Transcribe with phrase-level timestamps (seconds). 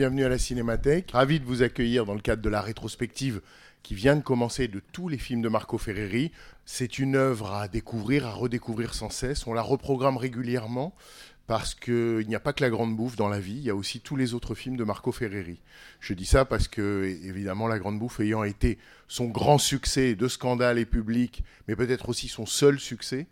[0.00, 1.10] Bienvenue à la Cinémathèque.
[1.10, 3.42] Ravi de vous accueillir dans le cadre de la rétrospective
[3.82, 6.32] qui vient de commencer de tous les films de Marco Ferreri.
[6.64, 9.46] C'est une œuvre à découvrir, à redécouvrir sans cesse.
[9.46, 10.94] On la reprogramme régulièrement
[11.46, 13.74] parce qu'il n'y a pas que la grande bouffe dans la vie, il y a
[13.74, 15.60] aussi tous les autres films de Marco Ferreri.
[16.00, 20.28] Je dis ça parce que, évidemment, la grande bouffe ayant été son grand succès de
[20.28, 23.26] scandale et public, mais peut-être aussi son seul succès,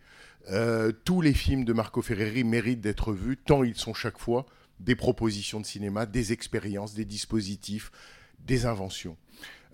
[0.51, 4.45] euh, tous les films de Marco Ferreri méritent d'être vus, tant ils sont chaque fois
[4.80, 7.90] des propositions de cinéma, des expériences, des dispositifs,
[8.46, 9.16] des inventions.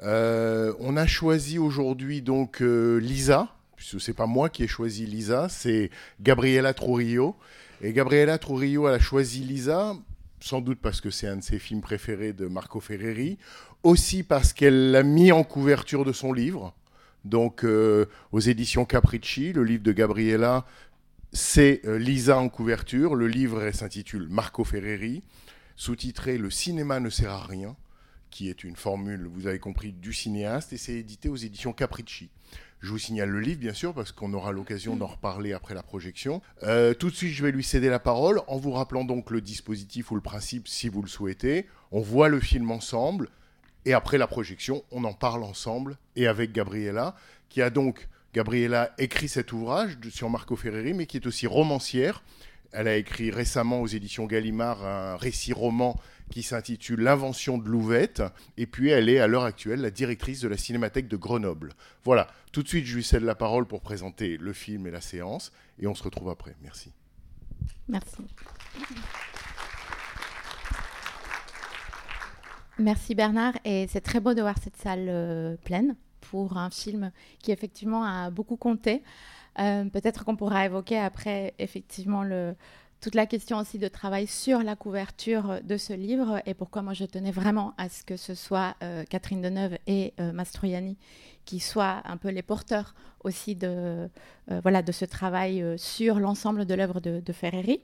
[0.03, 5.07] Euh, on a choisi aujourd'hui donc euh, Lisa, puisque c'est pas moi qui ai choisi
[5.07, 7.37] Lisa, c'est Gabriela Trujillo.
[7.81, 9.95] Et Gabriela Trujillo elle a choisi Lisa,
[10.41, 13.39] sans doute parce que c'est un de ses films préférés de Marco Ferreri,
[13.83, 16.75] aussi parce qu'elle l'a mis en couverture de son livre,
[17.25, 20.65] donc euh, aux éditions Capricci, le livre de Gabriela,
[21.35, 23.17] c'est euh, Lisa en couverture.
[23.17, 25.23] Le livre s'intitule Marco Ferreri,
[25.75, 27.77] sous-titré Le cinéma ne sert à rien,
[28.31, 32.31] qui est une formule, vous avez compris, du cinéaste, et c'est édité aux éditions Capricci.
[32.79, 35.83] Je vous signale le livre, bien sûr, parce qu'on aura l'occasion d'en reparler après la
[35.83, 36.41] projection.
[36.63, 39.41] Euh, tout de suite, je vais lui céder la parole, en vous rappelant donc le
[39.41, 41.67] dispositif ou le principe, si vous le souhaitez.
[41.91, 43.29] On voit le film ensemble,
[43.87, 47.17] et après la projection, on en parle ensemble, et avec Gabriella,
[47.49, 52.25] qui a donc Gabriella écrit cet ouvrage sur Marco Ferreri, mais qui est aussi romancière.
[52.73, 58.25] Elle a écrit récemment aux éditions Gallimard un récit roman qui s'intitule L'invention de Louvette.
[58.57, 61.75] Et puis elle est à l'heure actuelle la directrice de la Cinémathèque de Grenoble.
[62.03, 65.01] Voilà, tout de suite je lui cède la parole pour présenter le film et la
[65.01, 65.53] séance.
[65.79, 66.57] Et on se retrouve après.
[66.61, 66.91] Merci.
[67.87, 68.17] Merci.
[72.81, 75.95] Merci Bernard, et c'est très beau de voir cette salle euh, pleine
[76.35, 79.05] pour un film qui effectivement a beaucoup compté.
[79.61, 82.25] Euh, Peut-être qu'on pourra évoquer après effectivement
[83.01, 86.93] toute la question aussi de travail sur la couverture de ce livre et pourquoi moi
[86.93, 90.97] je tenais vraiment à ce que ce soit euh, Catherine Deneuve et euh, Mastroianni
[91.45, 92.95] qui soient un peu les porteurs
[93.25, 94.09] aussi de,
[94.51, 97.81] euh, voilà, de ce travail euh, sur l'ensemble de l'œuvre de, Ferreri.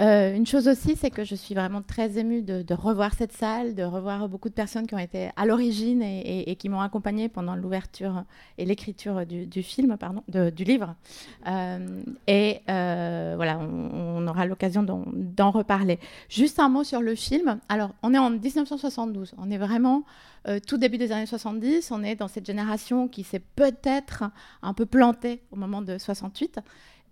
[0.00, 3.74] Euh, une chose aussi, c'est que je suis vraiment très émue de, revoir cette salle,
[3.74, 7.56] de revoir beaucoup de personnes qui ont été à l'origine et, qui m'ont accompagnée pendant
[7.56, 8.22] l'ouverture
[8.56, 10.94] et l'écriture du, film, pardon, du livre.
[12.28, 15.98] Et voilà, on, on aura l'occasion d'en reparler.
[16.28, 17.58] Juste un mot sur le film.
[17.68, 19.34] Alors, on est en 1972.
[19.38, 20.04] On est vraiment
[20.46, 21.90] euh, tout début des années 70.
[21.90, 24.24] On est dans cette génération qui s'est peut-être
[24.62, 26.60] un peu plantée au moment de 68.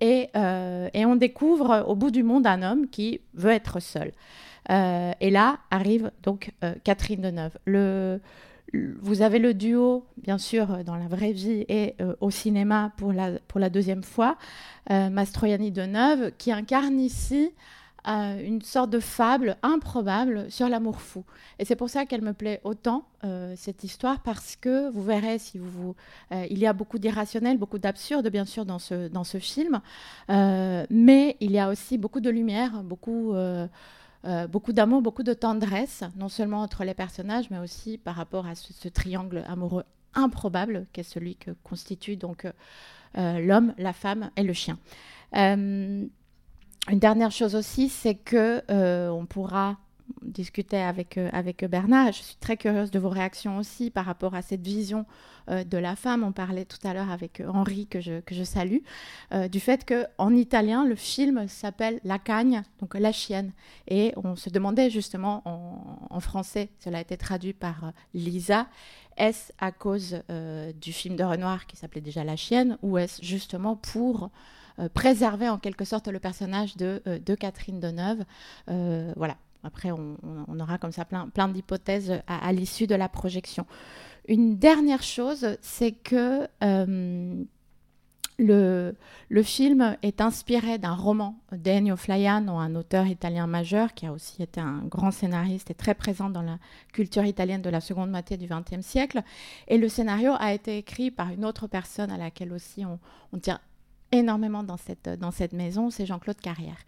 [0.00, 4.12] Et, euh, et on découvre au bout du monde un homme qui veut être seul.
[4.70, 6.52] Euh, et là arrive donc
[6.84, 7.56] Catherine Deneuve.
[7.64, 8.20] Le,
[9.00, 13.38] vous avez le duo, bien sûr, dans la vraie vie et au cinéma pour la,
[13.48, 14.36] pour la deuxième fois,
[14.90, 17.50] euh, Mastroianni-Deneuve, qui incarne ici
[18.08, 21.24] euh, une sorte de fable improbable sur l'amour fou.
[21.58, 25.40] Et c'est pour ça qu'elle me plaît autant, euh, cette histoire, parce que vous verrez,
[25.40, 25.96] si vous,
[26.30, 29.80] euh, il y a beaucoup d'irrationnel, beaucoup d'absurde, bien sûr, dans ce, dans ce film,
[30.28, 33.34] mais il y a aussi beaucoup de lumière, beaucoup,
[34.48, 38.54] beaucoup d'amour, beaucoup de tendresse, non seulement entre les personnages, mais aussi par rapport à
[38.54, 39.84] ce, triangle amoureux
[40.14, 42.46] improbable qu'est celui que constitue donc
[43.16, 44.78] l'homme, la femme et le chien.
[46.88, 49.76] Une dernière chose aussi, c'est que euh, on pourra
[50.22, 52.12] discuter avec, euh, avec Bernard.
[52.12, 55.04] Je suis très curieuse de vos réactions aussi par rapport à cette vision
[55.48, 56.22] euh, de la femme.
[56.22, 58.78] On parlait tout à l'heure avec Henri, que je, que je salue,
[59.50, 63.50] du fait qu'en italien, le film s'appelle La Cagne, donc la chienne.
[63.88, 68.68] Et on se demandait justement en, en français, cela a été traduit par Lisa,
[69.16, 70.22] est-ce à cause
[70.80, 74.30] du film de Renoir qui s'appelait déjà La chienne, ou est-ce justement pour
[74.92, 78.24] préserver en quelque sorte le personnage de, euh, de Catherine Deneuve
[78.68, 79.36] Euh, Voilà.
[79.64, 80.16] Après, on,
[80.60, 83.66] aura comme ça plein, plein d'hypothèses à, à l'issue de la projection.
[84.28, 87.44] Une dernière chose, c'est que euh,
[88.38, 88.94] le,
[89.28, 94.42] le film est inspiré d'un roman d'Ennio Flaiano, un auteur italien majeur qui a aussi
[94.42, 96.58] été un grand scénariste et très présent dans la
[96.92, 99.22] culture italienne de la seconde moitié du XXe siècle.
[99.68, 102.98] Et le scénario a été écrit par une autre personne à laquelle aussi on,
[103.32, 103.60] on tient
[104.12, 106.78] énormément dans cette, dans cette maison, c'est Jean-Claude Carrière.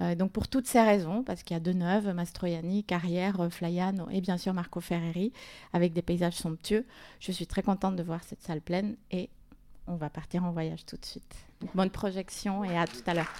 [0.00, 4.08] Euh, donc pour toutes ces raisons, parce qu'il y a Deneuve, Mastroianni, Carrière, euh, Flaiano
[4.10, 5.32] et bien sûr Marco Ferreri,
[5.72, 6.84] avec des paysages somptueux,
[7.20, 9.30] je suis très contente de voir cette salle pleine et
[9.86, 11.34] on va partir en voyage tout de suite.
[11.74, 13.32] bonne projection et à tout à l'heure.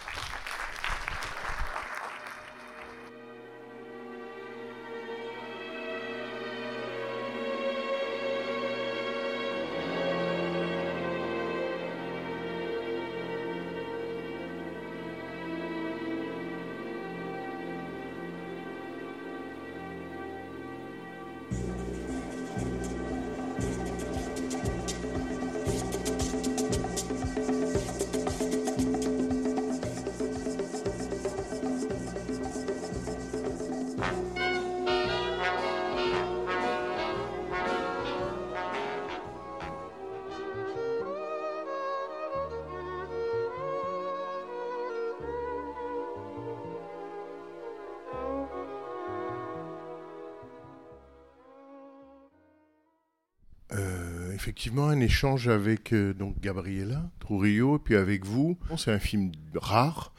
[54.44, 58.58] Effectivement un échange avec euh, donc Gabriela Trujillo, puis avec vous.
[58.76, 60.12] C'est un film rare,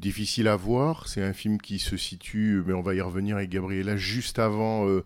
[0.00, 1.06] difficile à voir.
[1.06, 4.88] C'est un film qui se situe, mais on va y revenir avec Gabriela, juste avant
[4.88, 5.04] euh,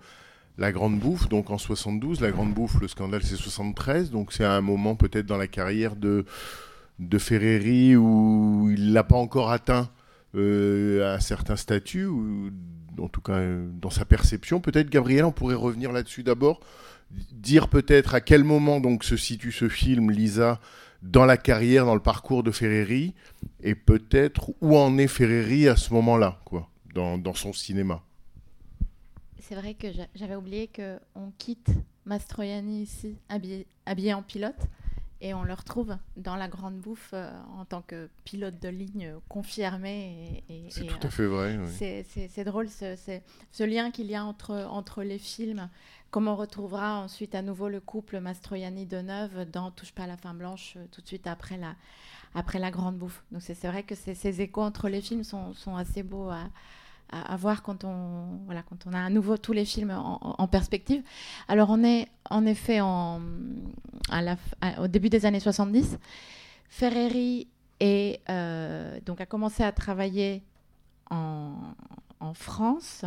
[0.56, 2.22] La Grande Bouffe, donc en 72.
[2.22, 4.11] La Grande Bouffe, le scandale, c'est 73.
[4.11, 6.25] Donc c'est un moment peut-être dans la carrière de,
[7.00, 9.90] de Ferreri où il n'a pas encore atteint
[10.37, 12.50] euh, un certain statut, ou
[12.99, 13.43] en tout cas
[13.78, 14.61] dans sa perception.
[14.61, 16.61] Peut-être, Gabriela, on pourrait revenir là-dessus d'abord
[17.32, 20.61] dire peut-être à quel moment donc se situe ce film, Lisa,
[21.02, 23.14] dans la carrière, dans le parcours de Ferreri,
[23.62, 28.02] et peut-être où en est Ferreri à ce moment-là, quoi, dans, dans son cinéma.
[29.40, 31.69] C'est vrai que j'avais oublié qu'on quitte
[32.06, 34.69] Mastroianni ici, habillé, habillé en pilote,
[35.20, 39.14] et on le retrouve dans la grande bouffe euh, en tant que pilote de ligne
[39.28, 40.44] confirmé.
[40.70, 41.58] C'est tout à fait vrai.
[41.69, 42.96] C'est drôle ce,
[43.50, 45.69] ce lien qu'il y a entre, entre les films
[46.14, 50.32] comme on retrouvera ensuite à nouveau le couple Mastroianni-Deneuve dans Touche pas à la fin
[50.32, 51.75] blanche euh, tout de suite après la,
[52.37, 53.25] après la grande bouffe.
[53.32, 56.44] Donc c'est vrai que ces échos entre les films sont, sont assez beaux à,
[57.26, 61.02] à, voir quand on, voilà, quand on a à nouveau tous les films en, perspective.
[61.49, 63.19] Alors on est en effet au
[64.88, 65.99] début des années 70.
[66.69, 67.49] Ferreri
[67.81, 70.43] est, euh, donc a commencé à travailler
[71.11, 71.55] en
[72.34, 73.05] France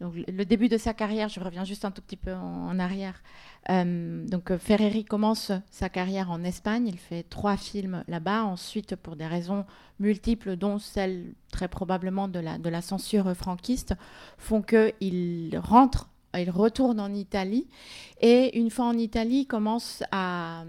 [0.00, 3.22] donc, le début de sa carrière, je reviens juste un tout petit peu en, arrière.
[3.70, 8.44] Euh, donc euh, Ferreri commence sa carrière en Espagne, il fait trois films là-bas.
[8.44, 9.64] Ensuite, pour des raisons
[10.00, 13.94] multiples, dont celle très probablement de la, censure franquiste,
[14.36, 17.68] font qu'il rentre, il retourne en Italie.
[18.20, 20.64] Et une fois en Italie, il commence à...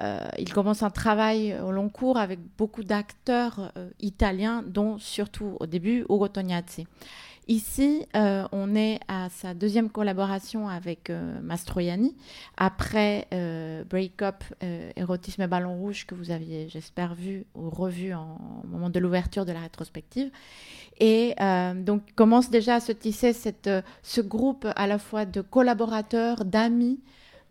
[0.00, 5.66] Euh, il commence un travail au long cours avec beaucoup d'acteurs italiens, dont surtout au
[5.66, 6.84] début Ugo Tognazzi.
[7.46, 12.16] Ici, euh, on est à sa deuxième collaboration avec euh, Mastroianni,
[12.56, 14.42] après euh, Break Up,
[14.96, 18.98] Érotisme et Ballon Rouge, que vous aviez, j'espère, vu ou revu en, au moment de
[18.98, 20.30] l'ouverture de la rétrospective.
[21.00, 21.34] Et
[21.76, 27.00] donc commence déjà à se tisser ce groupe à la fois de collaborateurs, d'amis,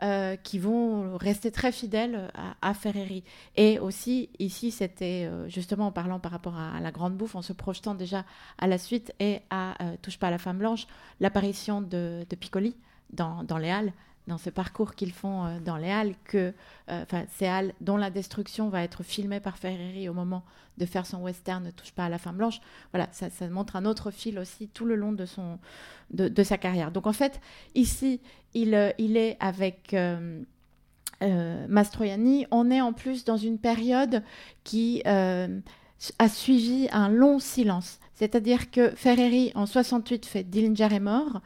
[0.01, 2.31] euh, qui vont rester très fidèles
[2.61, 3.23] à, Ferreri.
[3.55, 7.41] Et aussi, ici, c'était euh, justement en parlant par rapport à, la Grande Bouffe, en
[7.41, 8.25] se projetant déjà
[8.57, 10.87] à la suite et à euh, Touche pas à la femme blanche,
[11.19, 12.75] l'apparition de, Piccoli
[13.11, 13.93] dans les Halles,
[14.27, 16.53] dans ce parcours qu'ils font euh, dans les Halles, que,
[16.89, 17.05] euh,
[17.37, 20.43] ces Halles dont la destruction va être filmée par Ferreri au moment
[20.77, 22.59] de faire son western Ne touche pas à la femme blanche.
[22.91, 25.59] Voilà, ça, montre un autre fil aussi tout le long de, son,
[26.11, 26.91] de, sa carrière.
[26.91, 27.41] Donc en fait,
[27.75, 28.21] ici,
[28.53, 29.95] il, euh, il est avec...
[31.69, 34.23] Mastroianni, on est en plus dans une période
[34.65, 35.47] qui a
[36.27, 38.01] suivi un long silence.
[38.15, 41.41] C'est-à-dire que Ferreri, en 68, fait Dillinger est mort.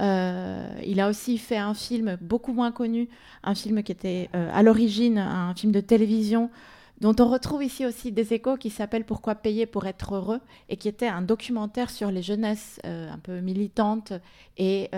[0.00, 3.08] Euh, il a aussi fait un film beaucoup moins connu,
[3.42, 6.50] un film qui était euh, à l'origine un film de télévision
[7.02, 10.40] dont on retrouve ici aussi des échos qui s'appelle Pourquoi payer pour être heureux
[10.70, 14.14] et qui était un documentaire sur les jeunesses euh, un peu militantes
[14.56, 14.88] et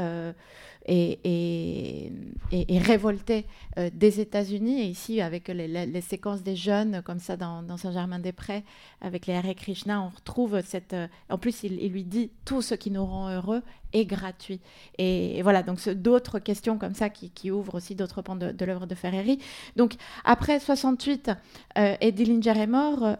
[0.87, 2.13] et,
[2.53, 3.47] et, révolté
[3.79, 4.83] euh, des États-Unis.
[4.83, 8.65] Et ici, avec les, séquences des jeunes, comme ça, dans, Saint-Germain-des-Prés,
[9.01, 10.93] avec les Hare Krishna, on retrouve cette.
[10.93, 13.63] Euh, en plus, il, lui dit tout ce qui nous rend heureux
[14.05, 14.61] gratuit.
[14.99, 18.95] Et, voilà, donc d'autres questions comme ça qui, ouvrent aussi d'autres pans de, l'œuvre de
[18.95, 19.39] Ferreri.
[19.77, 21.31] Donc, après 68,
[21.79, 23.17] euh, et Dillinger est mort,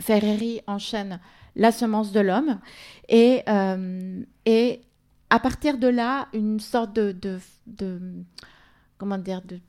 [0.00, 1.20] Ferreri enchaîne
[1.56, 2.58] La semence de l'homme.
[3.08, 3.44] Et,
[4.44, 4.80] et
[5.30, 7.14] à partir de là, une sorte de,
[7.66, 8.00] de,
[8.96, 9.60] comment dire, de,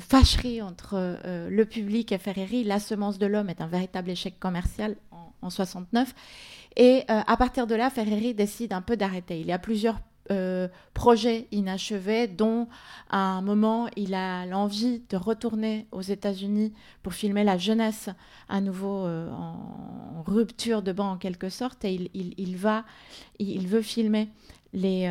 [0.00, 2.64] fâcherie entre euh, le public et Ferreri.
[2.64, 4.96] La semence de l'homme est un véritable échec commercial
[5.42, 6.14] en 69.
[6.76, 9.40] Et euh, à partir de là, Ferreri décide un peu d'arrêter.
[9.40, 10.00] Il y a plusieurs
[10.30, 12.68] euh, projets inachevés, dont
[13.10, 16.72] à un moment, il a l'envie de retourner aux États-Unis
[17.02, 18.08] pour filmer la jeunesse
[18.48, 21.84] à nouveau euh, en rupture de banc en quelque sorte.
[21.84, 22.84] Et il, va,
[23.40, 24.28] il veut filmer
[24.72, 25.10] les,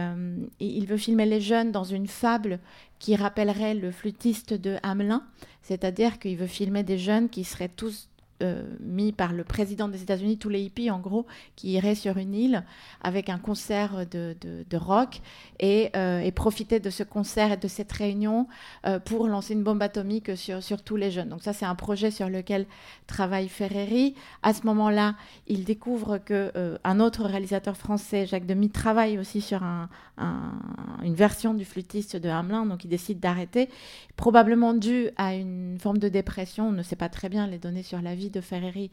[0.62, 2.60] il veut filmer les jeunes dans une fable
[2.98, 5.26] qui rappellerait le flûtiste de Hamelin,
[5.62, 8.08] c'est-à-dire qu'il veut filmer des jeunes qui seraient tous
[8.42, 12.18] euh, mis par le président des États-Unis, tous les hippies en gros, qui iraient sur
[12.18, 12.64] une île
[13.02, 15.22] avec un concert de, de- rock
[15.60, 18.48] et, euh, et profiter de ce concert et de cette réunion
[18.86, 21.30] euh, pour lancer une bombe atomique sur, sur tous les jeunes.
[21.30, 22.66] Donc ça, c'est un projet sur lequel
[23.08, 24.16] travaille Ferreri.
[24.42, 25.16] À ce moment-là,
[25.48, 26.52] il découvre que
[26.84, 30.60] un autre réalisateur français, Jacques Demy, travaille aussi sur un- un-
[31.04, 33.70] une version du flûtiste de Hamelin, donc il décide d'arrêter,
[34.16, 36.68] probablement dû à une forme de dépression.
[36.70, 38.92] On ne sait pas très bien les données sur la vie de Ferreri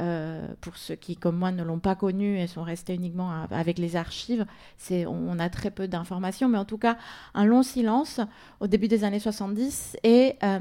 [0.00, 3.78] euh, pour ceux qui, comme moi, ne l'ont pas connu et sont restés uniquement avec
[3.78, 4.44] les archives.
[4.90, 6.98] On, a très peu d'informations, mais en tout cas,
[7.34, 8.20] un long silence
[8.60, 10.60] au début des années 70 et euh,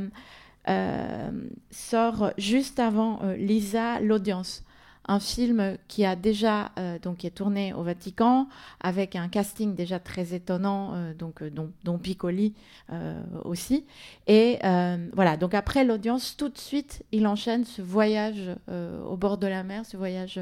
[0.69, 1.31] euh,
[1.71, 4.63] sort juste avant Lisa, l'audience.
[5.07, 8.47] Un film qui a déjà euh, donc est tourné au Vatican
[8.81, 12.53] avec un casting déjà très étonnant, euh, donc euh, dont, Piccoli
[13.43, 13.85] aussi.
[14.27, 14.59] Et
[15.13, 19.63] voilà, donc après l'audience, tout de suite, il enchaîne ce voyage au bord de la
[19.63, 20.39] mer, ce voyage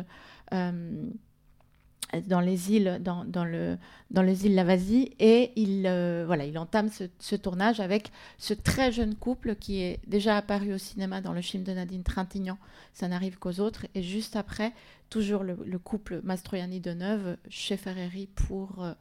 [2.22, 3.78] dans les îles, dans, le,
[4.12, 9.16] dans les îles et il, euh, voilà, il entame ce, tournage avec ce très jeune
[9.16, 12.58] couple qui est déjà apparu au cinéma dans le film de Nadine Trintignant,
[12.94, 14.74] ça n'arrive qu'aux autres, et juste après,
[15.10, 18.94] toujours le, le couple Mastroianni-Deneuve chez Ferreri pour, euh,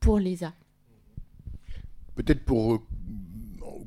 [0.00, 0.52] pour Lisa.
[2.14, 2.78] Peut-être pour euh,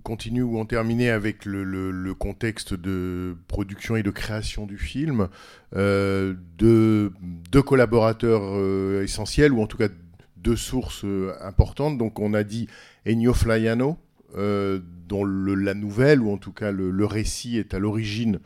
[0.03, 5.29] continuer ou en terminer avec le, contexte de production et de création du film,
[5.75, 7.11] euh, deux,
[7.51, 9.89] deux collaborateurs euh, essentiels, ou en tout cas
[10.37, 11.97] deux sources euh, importantes.
[11.97, 12.67] Donc on a dit
[13.05, 13.97] Ennio Flaiano,
[14.35, 18.39] dont la nouvelle, ou en tout cas le, récit est à l'origine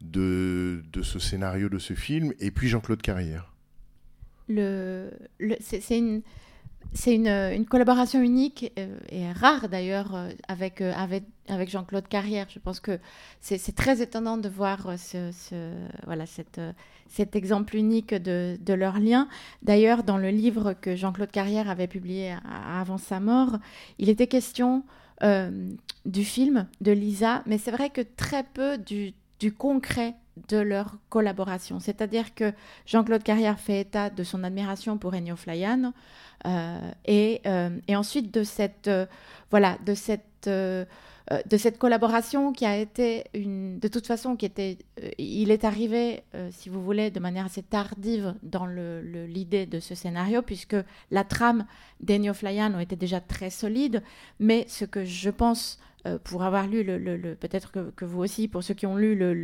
[0.00, 3.52] de, de ce scénario, de ce film, et puis Jean-Claude Carrière.
[4.48, 5.10] le,
[5.60, 6.22] c'est une,
[6.94, 10.92] c'est une, une collaboration unique euh, et rare d'ailleurs euh, avec, euh,
[11.46, 12.46] avec, Jean-Claude Carrière.
[12.48, 12.98] Je pense que
[13.40, 15.72] c'est très étonnant de voir euh, ce,
[16.06, 16.24] voilà,
[16.58, 16.72] euh,
[17.08, 19.28] cet exemple unique de, leur lien.
[19.62, 22.34] D'ailleurs, dans le livre que Jean-Claude Carrière avait publié
[22.70, 23.58] avant sa mort,
[23.98, 24.84] il était question
[25.22, 25.68] euh,
[26.06, 30.14] du film de Lisa, mais c'est vrai que très peu du, du concret
[30.48, 31.80] de leur collaboration.
[31.80, 32.52] C'est-à-dire que
[32.86, 35.92] Jean-Claude Carrière fait état de son admiration pour Ennio Flaiano
[36.46, 39.06] euh, et, euh, et ensuite de cette, euh,
[39.50, 44.78] voilà, de cette, de cette collaboration qui a été une, de toute façon, qui était,
[45.18, 49.78] il est arrivé, si vous voulez, de manière assez tardive dans le- le- l'idée de
[49.80, 50.76] ce scénario, puisque
[51.10, 51.66] la trame
[52.00, 54.02] d'Ennio Flaiano était déjà très solide,
[54.38, 55.78] mais ce que je pense,
[56.24, 59.14] pour avoir lu, le- le- peut-être que, que vous aussi, pour ceux qui ont lu
[59.14, 59.34] le,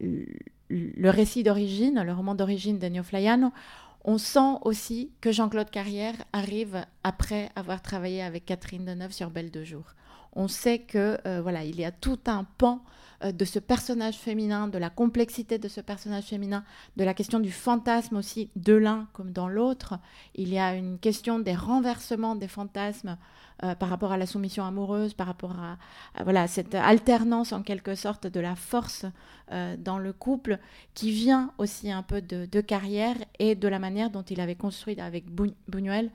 [0.00, 3.52] le, récit d'origine, le roman d'origine d'Ennio Flaiano,
[4.04, 9.50] on sent aussi que Jean-Claude Carrière arrive après avoir travaillé avec Catherine Deneuve sur Belle
[9.50, 9.84] de jour.
[10.32, 12.82] On sait que euh, voilà, il y a tout un pan
[13.24, 16.64] de ce personnage féminin, de la complexité de ce personnage féminin,
[16.96, 19.98] de la question du fantasme aussi de l'un comme dans l'autre.
[20.34, 23.16] Il y a une question des renversements des fantasmes
[23.62, 27.94] euh, par rapport à la soumission amoureuse, par rapport à, voilà cette alternance en quelque
[27.94, 29.06] sorte de la force
[29.52, 30.58] euh, dans le couple
[30.92, 35.00] qui vient aussi un peu de, carrière et de la manière dont il avait construit
[35.00, 35.24] avec
[35.68, 36.10] Buñuel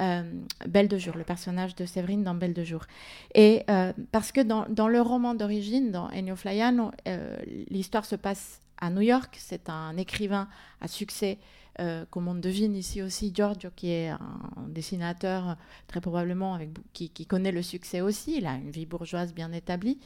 [0.00, 0.22] euh,
[0.68, 2.82] Belle de jour, le personnage de Séverine dans Belle de jour.
[3.34, 7.36] Et euh, parce que dans, dans le roman d'origine, dans Ennio Euh,
[7.70, 9.36] l'histoire se passe à New York.
[9.38, 10.48] C'est un écrivain
[10.80, 11.38] à succès,
[11.80, 17.26] euh, comme on devine ici aussi, Giorgio, qui est un dessinateur très probablement avec, qui,
[17.26, 18.36] connaît le succès aussi.
[18.36, 19.98] Il a une vie bourgeoise bien établie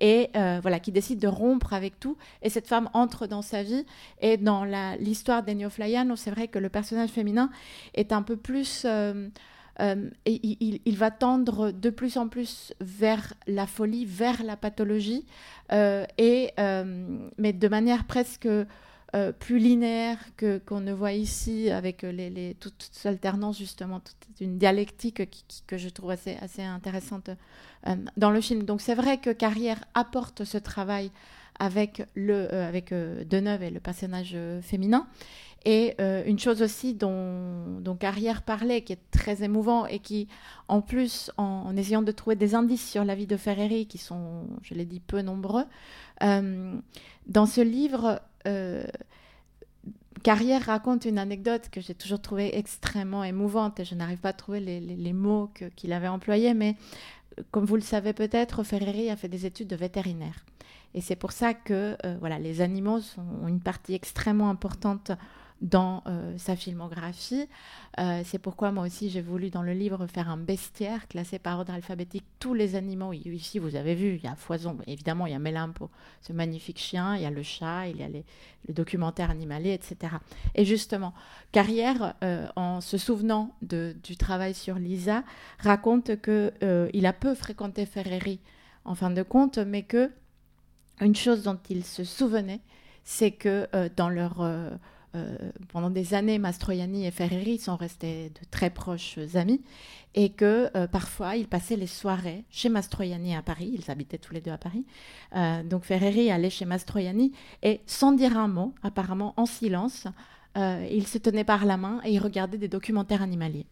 [0.00, 2.16] et euh, voilà, qui décide de rompre avec tout.
[2.42, 3.84] Et cette femme entre dans sa vie.
[4.20, 4.64] Et dans
[4.98, 7.50] l'histoire d'Ennio Flaiano, c'est vrai que le personnage féminin
[7.94, 8.86] est un peu plus.
[9.80, 15.24] Euh, il, va tendre de plus en plus vers la folie, vers la pathologie,
[15.72, 18.48] euh, euh, mais de manière presque
[19.38, 24.40] plus linéaire que qu'on ne voit ici, avec les, les toute, toute alternance justement, toute
[24.40, 25.22] une dialectique
[25.68, 27.30] que je trouve assez, intéressante
[28.16, 28.64] dans le film.
[28.64, 31.12] Donc c'est vrai que Carrière apporte ce travail
[31.60, 35.06] avec, le, avec Deneuve et le personnage féminin.
[35.64, 40.28] Et euh, une chose aussi dont, Carrière parlait, qui est très émouvant et qui,
[40.68, 44.46] en plus, en, essayant de trouver des indices sur la vie de Ferreri, qui sont,
[44.62, 45.64] je l'ai dit, peu nombreux,
[46.22, 46.74] euh,
[47.26, 48.84] dans ce livre, euh,
[50.22, 54.32] Carrière raconte une anecdote que j'ai toujours trouvée extrêmement émouvante et je n'arrive pas à
[54.34, 56.76] trouver les, mots qu'il avait employés, mais
[57.50, 60.44] comme vous le savez peut-être, Ferreri a fait des études de vétérinaire.
[60.94, 65.10] Et c'est pour ça que voilà, les animaux sont ont une partie extrêmement importante
[65.60, 67.48] dans euh, sa filmographie.
[67.98, 71.58] Euh, c'est pourquoi moi aussi j'ai voulu dans le livre faire un bestiaire classé par
[71.58, 73.12] ordre alphabétique tous les animaux.
[73.12, 74.76] Ici vous avez vu, il y a foison.
[74.86, 78.02] Évidemment, il y a Mélimpo, ce magnifique chien, il y a le chat, il y
[78.02, 78.22] a le
[78.68, 80.14] documentaire animalier, etc.
[80.54, 81.14] Et justement,
[81.52, 85.22] Carrière, euh, en se souvenant du travail sur Lisa,
[85.58, 88.40] raconte que euh, il a peu fréquenté Ferreri
[88.84, 90.10] en fin de compte, mais que
[91.00, 92.60] une chose dont il se souvenait,
[93.02, 94.42] c'est que dans leur
[95.14, 95.36] euh,
[95.68, 99.60] pendant des années, Mastroianni et Ferreri sont restés de très proches amis
[100.14, 103.70] et que euh, parfois ils passaient les soirées chez Mastroianni à Paris.
[103.74, 104.84] Ils habitaient tous les deux à Paris.
[105.34, 110.06] Euh, donc Ferreri allait chez Mastroianni et sans dire un mot, apparemment en silence,
[110.56, 113.66] euh, il se tenait par la main et il regardait des documentaires animaliers.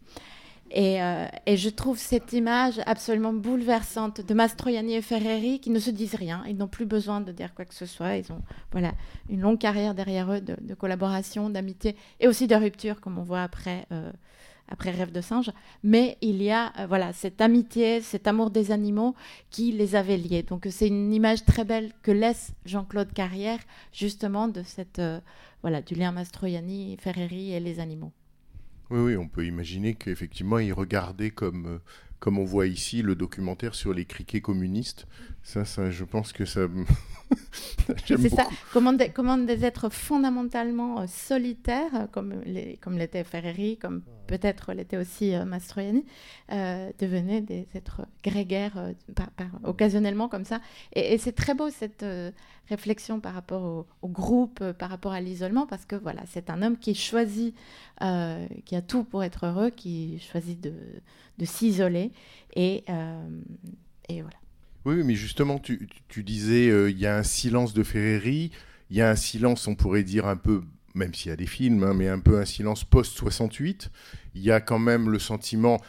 [0.75, 5.79] Et, euh, et je trouve cette image absolument bouleversante de Mastroianni et Ferreri qui ne
[5.79, 6.43] se disent rien.
[6.49, 8.17] Ils n'ont plus besoin de dire quoi que ce soit.
[8.17, 8.41] Ils ont
[8.73, 8.95] voilà,
[9.29, 13.43] une longue carrière derrière eux de, collaboration, d'amitié et aussi de rupture, comme on voit
[13.43, 14.11] après, euh,
[14.67, 15.53] après Rêve de singe.
[15.83, 19.15] Mais il y a euh, voilà, cette amitié, cet amour des animaux
[19.51, 20.43] qui les avait liés.
[20.43, 23.61] Donc c'est une image très belle que laisse Jean-Claude Carrière,
[23.93, 25.03] justement, de cette,
[25.61, 28.13] voilà, du lien Mastroianni, Ferreri et les animaux.
[28.93, 31.79] Oui, oui, on peut imaginer qu'effectivement, il regardait comme, euh,
[32.19, 35.07] comme on voit ici le documentaire sur les criquets communistes.
[35.43, 36.61] Ça, ça je pense que ça.
[38.17, 43.25] C'est ça, comment des, comment des êtres fondamentalement euh, solitaires, euh, comme les- comme l'était
[43.25, 46.05] Ferreri, comme peut-être l'était aussi euh, Mastroianni,
[46.53, 50.61] euh, devenaient des êtres grégaires par- par- occasionnellement comme ça.
[50.95, 52.05] Et, et c'est très beau cette
[52.69, 56.63] réflexion par rapport au, au groupe, par rapport à l'isolement, parce que voilà, c'est un
[56.63, 57.55] homme qui choisit,
[58.67, 60.75] qui a tout pour être heureux, qui choisit de,
[61.39, 62.13] de s'isoler.
[62.55, 62.85] Et,
[64.09, 64.37] et voilà.
[64.85, 68.51] Oui, mais justement, tu, tu- disais, euh, il y a un silence de Ferreri,
[68.91, 70.63] il y a un silence, on pourrait dire un peu,
[70.95, 73.91] même s'il y a des films, hein, mais un peu un silence post-68.
[74.35, 75.81] Il y a quand même le sentiment,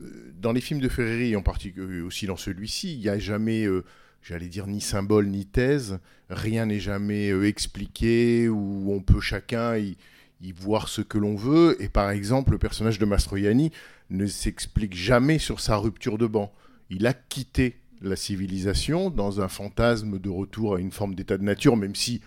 [0.00, 3.64] euh, dans les films de Ferreri, en particulier aussi dans celui-ci, il n'y a jamais,
[3.64, 3.84] euh,
[4.22, 9.96] j'allais dire, ni symbole ni thèse, rien n'est jamais expliqué, où on peut chacun y,
[10.42, 11.76] y voir ce que l'on veut.
[11.82, 13.72] Et par exemple, le personnage de Mastroianni
[14.10, 16.52] ne s'explique jamais sur sa rupture de banc.
[16.90, 21.44] Il a quitté la civilisation dans un fantasme de retour à une forme d'état de
[21.44, 22.20] nature, même si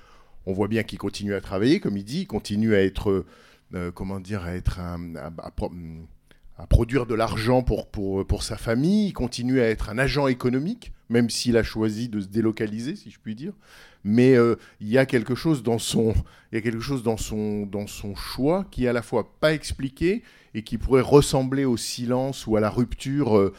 [0.46, 3.26] on voit bien qu'il continue à travailler, comme il dit, il continue à être,
[3.74, 4.80] euh, comment dire, à être
[6.58, 10.28] à produire de l'argent pour, pour, pour sa famille, il continue à être un agent
[10.28, 13.54] économique, même s'il a choisi de se délocaliser, si je puis dire.
[14.04, 16.14] Mais euh, il y a quelque chose dans son,
[16.52, 19.36] il y a quelque chose dans son, dans son choix qui est à la fois
[19.40, 23.54] pas expliqué et qui pourrait ressembler au silence ou à la rupture, euh,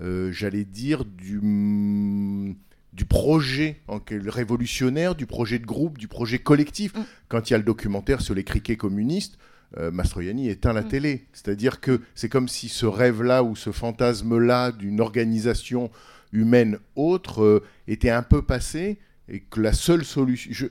[0.00, 2.54] euh, j'allais dire, du, mm,
[2.92, 6.94] du projet en révolutionnaire, du projet de groupe, du projet collectif.
[6.94, 7.04] Mm.
[7.28, 9.38] Quand il y a le documentaire sur les criquets communistes,
[9.76, 10.88] euh, Mastroianni éteint la Mm.
[10.88, 11.26] télé.
[11.32, 15.90] C'est-à-dire que c'est comme si ce rêve-là ou ce fantasme-là d'une organisation
[16.32, 20.50] humaine autre euh, était un peu passé et que la seule solution...
[20.52, 20.66] Je,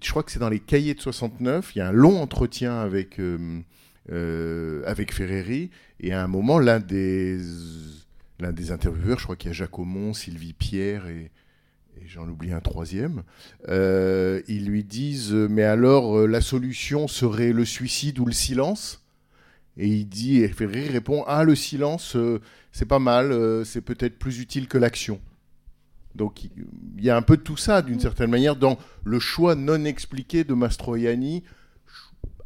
[0.00, 2.80] je crois que c'est dans les cahiers de 69, il y a un long entretien
[2.80, 7.38] avec, euh, avec Ferreri, et à un moment, l'un des,
[8.40, 11.30] l'un des intervieweurs, je crois qu'il y a Jacques Aumont, Sylvie Pierre et,
[12.00, 13.22] et j'en oublie un troisième,
[13.68, 18.32] euh, ils lui disent euh, Mais alors, euh, la solution serait le suicide ou le
[18.32, 19.04] silence?
[19.76, 22.40] Et il dit, et Ferreri répond Ah, le silence, euh,
[22.72, 25.20] c'est pas mal, euh, c'est peut-être plus utile que l'action.
[26.16, 26.50] Donc il
[27.04, 28.00] y a un peu de tout ça, d'une Mm.
[28.00, 31.44] certaine manière, dans le choix non expliqué de Mastroianni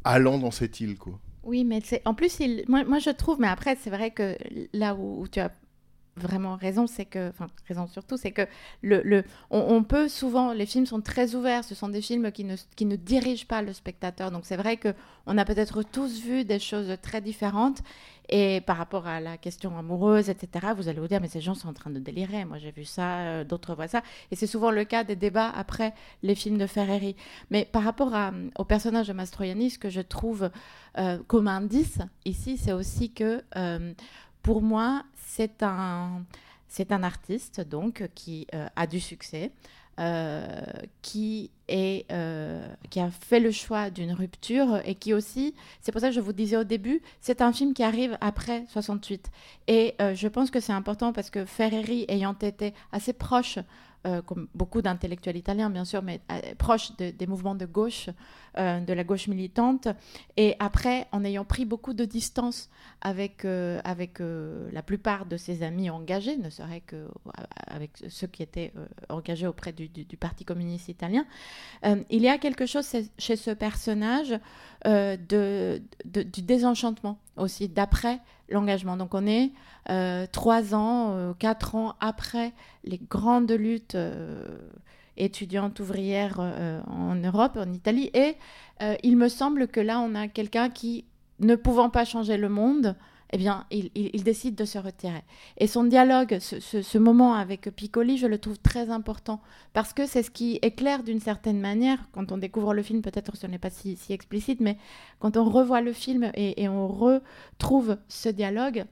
[0.05, 0.97] allant dans cette île.
[0.99, 1.19] Quoi.
[1.45, 2.65] Oui, mais c'est en plus, il...
[2.69, 4.37] moi, moi je trouve, mais après, c'est vrai que
[4.75, 5.51] là où, où tu as
[6.17, 8.47] vraiment raison, c'est que, enfin, raison surtout, c'est que
[8.83, 12.45] le, le on, peut souvent, les films sont très ouverts, ce sont des films qui
[12.45, 14.31] ne, qui ne dirigent pas le spectateur.
[14.31, 14.95] Donc c'est vrai que
[15.27, 17.83] on a peut-être tous vu des choses très différentes.
[18.31, 21.55] Et par rapport à la question amoureuse, etc., vous allez vous dire, mais ces gens
[21.55, 22.45] sont en train de délirer.
[22.47, 24.03] Moi, j'ai vu ça, euh, d'autres voient ça.
[24.31, 27.17] Et c'est souvent le cas des débats après les films de Ferreri.
[27.51, 30.51] Mais par rapport à, au personnage de Mastroianni, ce que je trouve
[30.99, 33.93] euh, comme indice ici, c'est aussi que, euh,
[34.43, 36.25] pour moi, c'est un,
[36.69, 39.53] c'est un artiste donc qui euh, a du succès,
[40.01, 40.45] euh,
[41.03, 46.01] qui, est, euh, qui a fait le choix d'une rupture et qui aussi, c'est pour
[46.01, 49.31] ça que je vous disais au début, c'est un film qui arrive après 68.
[49.69, 53.59] Et je pense que c'est important parce que Ferreri ayant été assez proche
[54.07, 58.11] euh, comme beaucoup d'intellectuels italiens, bien sûr, mais euh, proche de, des mouvements de gauche,
[58.59, 59.89] euh, de la gauche militante.
[60.37, 62.69] Et après, en ayant pris beaucoup de distance
[63.01, 64.19] avec, euh, avec
[64.73, 67.09] la plupart de ses amis engagés, ne serait que
[67.67, 68.73] avec ceux qui étaient
[69.09, 69.89] engagés auprès du,
[70.19, 71.25] Parti communiste italien,
[71.85, 72.89] il y a quelque chose
[73.19, 74.39] chez ce personnage
[74.85, 78.97] de, du désenchantement aussi, d'après l'engagement.
[78.97, 79.53] Donc on est
[80.33, 82.53] trois ans, euh, quatre ans après
[82.85, 84.59] les grandes luttes euh,
[85.17, 86.41] étudiantes ouvrières
[86.87, 88.37] en Europe, en Italie, et
[89.05, 91.05] il me semble que là on a quelqu'un qui,
[91.41, 92.97] ne pouvant pas changer le monde,
[93.33, 95.25] eh bien, il, décide de se retirer.
[95.59, 99.41] Et son dialogue, ce, moment avec Piccoli, je le trouve très important,
[99.73, 103.37] parce que c'est ce qui éclaire d'une certaine manière, quand on découvre le film, peut-être
[103.37, 104.79] ce n'est pas si, explicite, mais
[105.19, 108.85] quand on revoit le film et on retrouve ce dialogue,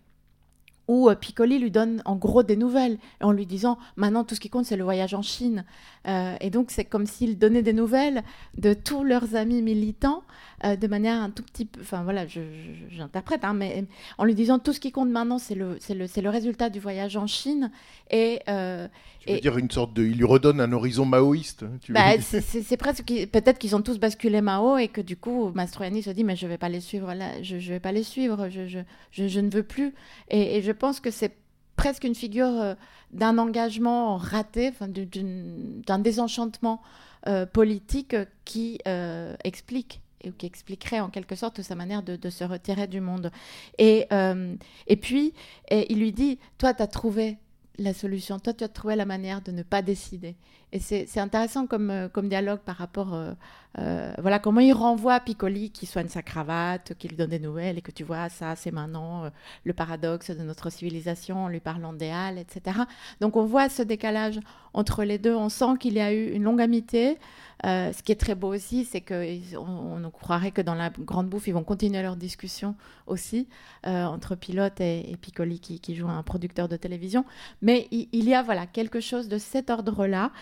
[0.92, 4.40] où euh, Piccoli lui donne en gros des nouvelles en lui disant maintenant tout ce
[4.40, 5.64] qui compte c'est le voyage en Chine.
[6.06, 8.22] Euh, et donc c'est comme s'il donnait des nouvelles
[8.58, 10.22] de tous leurs amis militants
[10.64, 13.84] euh, de manière un tout petit peu enfin voilà j'interprète hein, mais
[14.18, 17.70] en lui disant tout ce qui compte maintenant c'est le résultat du voyage en Chine
[18.10, 18.88] et euh,
[19.20, 22.76] tu veux et, dire une sorte de il lui redonne un horizon maoïste bah, c'est
[22.76, 26.36] presque peut-être qu'ils ont tous basculé Mao et que du coup Mastroianni se dit mais
[26.36, 28.78] je vais pas les suivre là je, je vais pas les suivre je, je,
[29.10, 29.94] je, je ne veux plus.
[30.28, 31.34] Et, et je pense que c'est
[31.76, 32.74] presque une figure euh,
[33.12, 36.80] d'un engagement raté, d'un désenchantement
[37.26, 42.44] euh, politique qui euh, explique et qui expliquerait en quelque sorte sa manière de, se
[42.44, 43.30] retirer du monde.
[43.78, 44.54] Et, euh,
[44.86, 45.34] et puis,
[45.70, 47.38] il lui dit, toi, tu as trouvé
[47.78, 50.36] la solution, toi, tu as trouvé la manière de ne pas décider.
[50.74, 53.32] Et c'est intéressant comme, euh, comme dialogue par rapport, euh,
[53.78, 57.76] euh, voilà, comment il renvoie Piccoli qui soigne sa cravate, qui lui donne des nouvelles,
[57.76, 59.30] et que tu vois, ça, c'est maintenant
[59.64, 62.80] le paradoxe de notre civilisation, en lui parlant des Halles, etc.
[63.20, 64.40] Donc on voit ce décalage
[64.72, 67.18] entre les deux, on sent qu'il y a eu une longue amitié.
[67.64, 71.46] Ce qui est très beau aussi, c'est qu'on on croirait que dans la grande bouffe,
[71.46, 72.74] ils vont continuer leur discussion
[73.06, 73.46] aussi,
[73.84, 77.24] entre Pilote et, et Piccoli qui, qui, joue un producteur de télévision.
[77.62, 80.32] Mais il, y a voilà, quelque chose de cet ordre-là.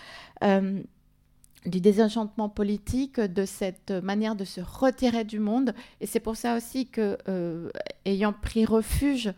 [0.43, 0.81] Euh,
[1.65, 5.73] du désenchantement politique, de cette manière de se retirer du monde.
[5.99, 7.69] Et c'est pour ça aussi que, euh,
[8.05, 9.31] ayant pris refuge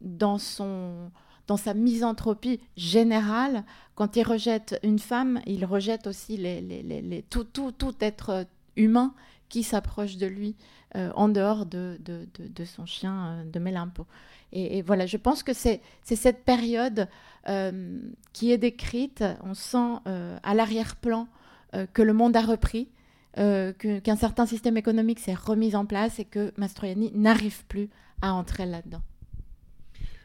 [0.00, 1.10] dans, son,
[1.46, 7.22] dans sa misanthropie générale, quand il rejette une femme, il rejette aussi les, les, les,
[7.22, 9.14] tout, tout, tout, être humain
[9.48, 10.56] qui s'approche de lui
[10.96, 14.06] euh, en dehors de, de, de, de, son chien de Mélimpo.
[14.52, 17.08] Et, voilà, je pense que c'est cette période
[17.48, 18.00] euh,
[18.32, 21.28] qui est décrite, on sent euh, à l'arrière-plan
[21.74, 22.88] euh, que le monde a repris,
[23.36, 27.88] qu'un qu certain système économique s'est remis en place et que Mastroianni n'arrive plus
[28.22, 29.02] à entrer là-dedans.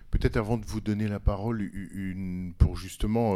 [0.10, 1.70] Peut-être avant de vous donner la parole,
[2.58, 3.36] pour justement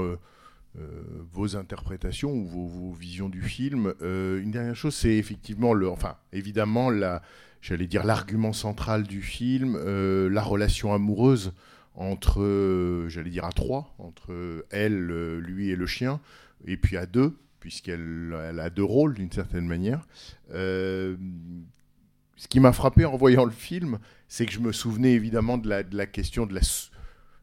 [0.73, 6.17] vos interprétations ou vos, vos, visions du film, une dernière chose, c'est effectivement, le, enfin,
[6.34, 7.21] évidemment, la,
[7.62, 11.54] j'allais dire l'argument central du film, euh, la relation amoureuse
[11.95, 16.22] entre, euh, j'allais dire à trois, entre elle, euh, lui et le chien,
[16.65, 20.08] et puis à deux, puisqu'elle elle a deux rôles d'une certaine manière.
[20.52, 25.67] Ce qui m'a frappé en voyant le film, c'est que je me souvenais évidemment de
[25.67, 26.62] la, de la question de la,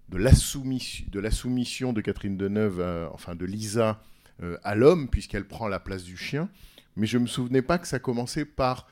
[0.08, 4.00] de, la soumission, de la soumission de Catherine Deneuve, enfin de Lisa,
[4.64, 6.48] à l'homme, puisqu'elle prend la place du chien.
[6.96, 8.86] Mais je ne me souvenais pas que ça commençait par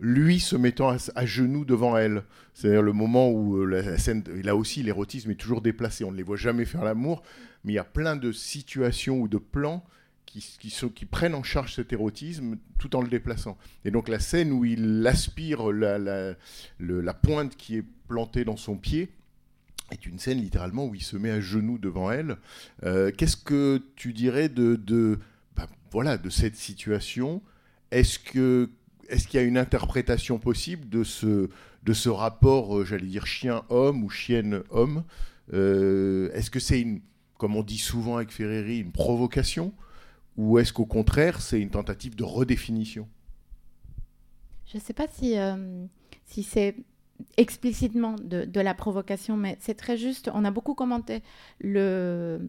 [0.00, 2.24] lui se mettant à, genoux devant elle.
[2.54, 6.16] C'est-à-dire le moment où euh, la scène, là aussi l'érotisme est toujours déplacé, on ne
[6.16, 7.22] les voit jamais faire l'amour,
[7.64, 9.84] mais il y a plein de situations ou de plans
[10.24, 10.58] qui,
[10.94, 13.58] qui, prennent en charge cet érotisme tout en le déplaçant.
[13.84, 16.34] Et donc la scène où il aspire la, la,
[16.78, 19.10] la pointe qui est plantée dans son pied
[19.90, 22.36] est une scène littéralement où il se met à genoux devant elle.
[22.84, 25.18] Euh, Qu'est-ce que tu dirais de, de,
[25.56, 27.42] bah, voilà, de cette situation?
[27.90, 28.70] Est-ce que
[29.10, 31.48] est-ce qu'il y a une interprétation possible de ce,
[31.82, 35.04] de ce rapport, euh, j'allais dire chien-homme ou chienne-homme
[35.52, 37.00] Euh, est-ce que c'est une,
[37.36, 39.72] comme on dit souvent avec Ferreri, une provocation
[40.36, 43.08] ou est-ce qu'au contraire c'est une tentative de redéfinition?
[44.66, 45.84] Je ne sais pas si, euh,
[46.24, 46.76] si c'est
[47.36, 50.30] explicitement de, de, la provocation, mais c'est très juste.
[50.32, 51.22] On a beaucoup commenté
[51.58, 52.48] le,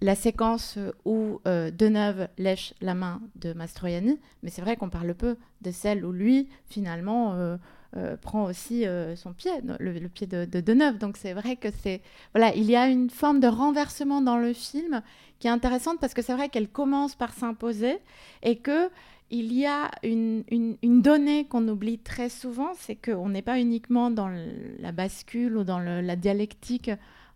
[0.00, 5.14] la séquence où euh, Deneuve lèche la main de Mastroianni, mais c'est vrai qu'on parle
[5.14, 7.56] peu de celle où lui, finalement, euh,
[7.96, 8.84] euh, prend aussi
[9.16, 10.98] son pied, le, pied de, de Deneuve.
[10.98, 12.00] Donc c'est vrai que c'est...
[12.34, 15.02] Voilà, il y a une forme de renversement dans le film
[15.38, 17.98] qui est intéressante parce que c'est vrai qu'elle commence par s'imposer
[18.42, 18.90] et que
[19.34, 24.10] il y a une, une, donnée qu'on oublie très souvent, c'est qu'on n'est pas uniquement
[24.10, 24.30] dans
[24.78, 26.90] la bascule ou dans la dialectique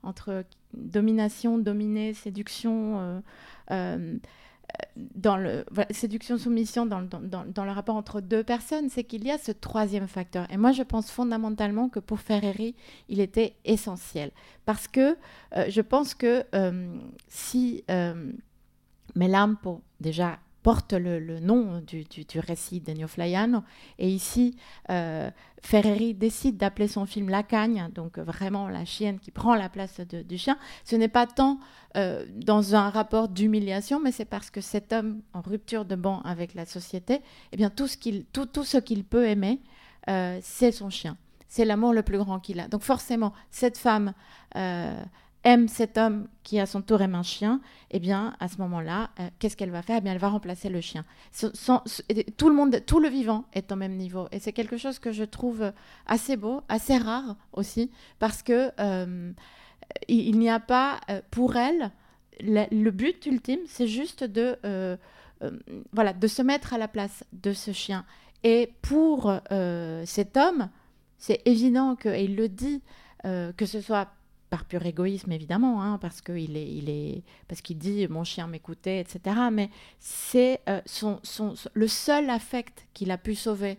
[0.07, 3.23] entre domination, dominée, séduction,
[3.71, 4.19] euh,
[5.31, 10.09] euh, séduction soumission dans, le rapport entre deux personnes, c'est qu'il y a ce troisième
[10.09, 10.47] facteur.
[10.51, 12.75] Et moi, je pense fondamentalement que pour Ferreri,
[13.09, 14.31] il était essentiel
[14.64, 15.16] parce que
[15.57, 16.45] euh, je pense que
[17.29, 17.85] si
[19.14, 22.05] Melampo déjà porte le, nom du,
[22.40, 23.62] récit d'Ennio Flaiano.
[24.00, 24.57] Et ici,
[24.90, 25.31] euh,
[25.62, 30.00] Ferreri décide d'appeler son film La Cagne, donc vraiment la chienne qui prend la place
[30.00, 30.59] du chien.
[30.83, 31.61] Ce n'est pas tant
[31.96, 36.20] euh, dans un rapport d'humiliation, mais c'est parce que cet homme en rupture de banc
[36.22, 37.20] avec la société,
[37.52, 38.64] eh bien tout ce qu'il, tout, tout
[39.09, 39.61] peut aimer,
[40.11, 41.16] euh, c'est son chien.
[41.46, 42.66] C'est l'amour le plus grand qu'il a.
[42.66, 44.14] Donc forcément, cette femme
[45.46, 47.61] aime cet homme qui à son tour aime un chien,
[47.92, 49.98] eh bien à ce moment-là, euh, qu'est-ce qu'elle va faire?
[49.98, 51.04] Eh bien elle va remplacer le chien.
[52.37, 55.12] Tout le monde, tout le vivant est au même niveau, et c'est quelque chose que
[55.12, 55.72] je trouve
[56.06, 59.32] assez beau, assez rare aussi, parce que euh,
[60.09, 61.92] il, n'y a pas euh, pour elle
[62.40, 64.59] le, but ultime, c'est juste de
[65.92, 68.04] voilà de se mettre à la place de ce chien.
[68.42, 69.32] Et pour
[70.04, 70.68] cet homme,
[71.18, 72.82] c'est évident que, et il le dit,
[73.22, 74.09] que ce soit
[74.50, 79.37] par pur égoïsme évidemment, hein, parce qu'il est, il dit mon chien m'écoutait, etc.
[79.52, 80.80] Mais c'est euh,
[81.74, 83.78] le seul affect qu'il a pu sauver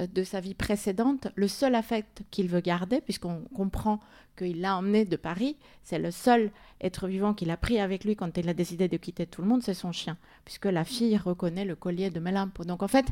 [0.00, 4.00] euh, de sa vie précédente, le seul affect qu'il veut garder, puisqu'on comprend
[4.36, 8.16] qu'il l'a emmené de Paris, c'est le seul être vivant qu'il a pris avec lui
[8.16, 11.16] quand il a décidé de quitter tout le monde, c'est son chien, puisque la fille
[11.16, 12.64] reconnaît le collier de Melampo.
[12.64, 13.06] Donc en fait,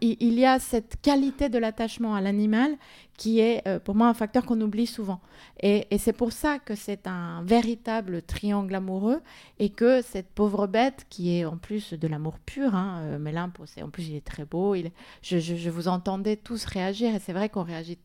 [0.00, 2.76] il y a cette qualité de l'attachement à l'animal
[3.16, 5.20] qui est euh, pour moi un facteur qu'on oublie souvent.
[5.60, 9.20] Et, c'est pour ça que c'est un véritable triangle amoureux
[9.58, 13.64] et que cette pauvre bête qui est en plus de l'amour pur, hein, euh, Melampo,
[13.80, 14.74] en plus il est très beau,
[15.22, 17.98] je vous entendais tous réagir et c'est vrai qu'on réagit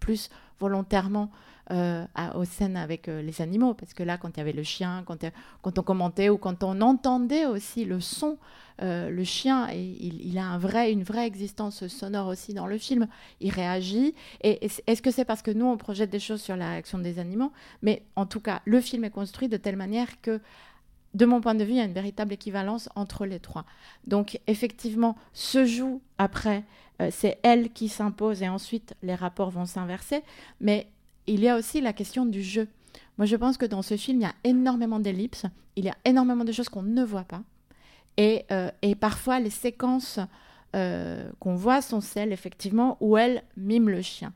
[0.00, 1.30] plus volontairement
[1.70, 4.52] euh, à, aux scènes avec euh, les animaux, parce que là, quand il y avait
[4.52, 5.24] le chien, quand,
[5.62, 8.36] quand on commentait ou quand on entendait aussi le son,
[8.82, 12.66] euh, le chien, et, il, il, a un vrai, une vraie existence sonore aussi dans
[12.66, 13.06] le film.
[13.40, 14.14] Il réagit.
[14.42, 17.18] Et est-ce que c'est parce que nous, on projette des choses sur la réaction des
[17.18, 17.50] animaux?
[17.80, 20.42] Mais en tout cas, le film est construit de telle manière que
[21.14, 23.64] de mon point de vue, il y a une véritable équivalence entre les trois.
[24.06, 26.64] Donc, effectivement, se joue après,
[27.00, 30.22] euh, c'est elle qui s'impose et ensuite les rapports vont s'inverser.
[30.60, 30.88] Mais
[31.26, 32.68] il y a aussi la question du jeu.
[33.16, 35.46] Moi, je pense que dans ce film, il y a énormément d'ellipses,
[35.76, 37.42] il y a énormément de choses qu'on ne voit pas.
[38.16, 40.18] Et, euh, et parfois, les séquences
[40.74, 44.32] euh, qu'on voit sont celles, effectivement, où elle mime le chien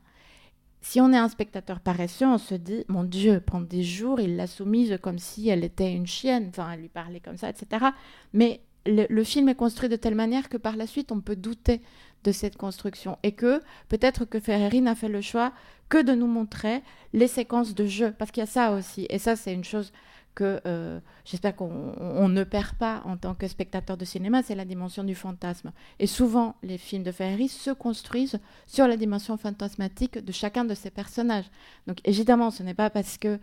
[0.81, 4.35] si on est un spectateur paresseux, on se dit, mon Dieu, pendant des jours, il
[4.35, 7.87] l'a soumise comme si elle était une chienne, enfin, elle lui parlait comme ça, etc.
[8.33, 11.35] Mais le, le, film est construit de telle manière que par la suite, on peut
[11.35, 11.81] douter
[12.23, 15.53] de cette construction et que peut-être que Ferreri n'a fait le choix
[15.89, 16.81] que de nous montrer
[17.13, 19.05] les séquences de jeu, parce qu'il y a ça aussi.
[19.09, 19.91] Et ça, c'est une chose
[20.35, 24.65] que euh, j'espère qu'on ne perd pas en tant que spectateur de cinéma, c'est la
[24.65, 25.71] dimension du fantasme.
[25.99, 30.73] Et souvent, les films de Ferreri se construisent sur la dimension fantasmatique de chacun de
[30.73, 31.49] ces personnages.
[31.87, 33.39] Donc évidemment, ce n'est pas parce que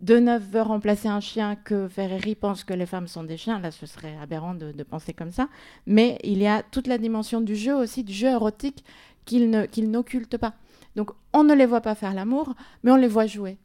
[0.00, 3.58] Deneuve veut remplacer un chien que Ferreri pense que les femmes sont des chiens.
[3.60, 5.48] Là, ce serait aberrant de, penser comme ça.
[5.86, 8.84] Mais il y a toute la dimension du jeu aussi, du jeu érotique
[9.24, 9.50] qu'il
[9.90, 10.54] n'occulte pas.
[10.96, 13.56] Donc on ne les voit pas faire l'amour, mais on les voit jouer.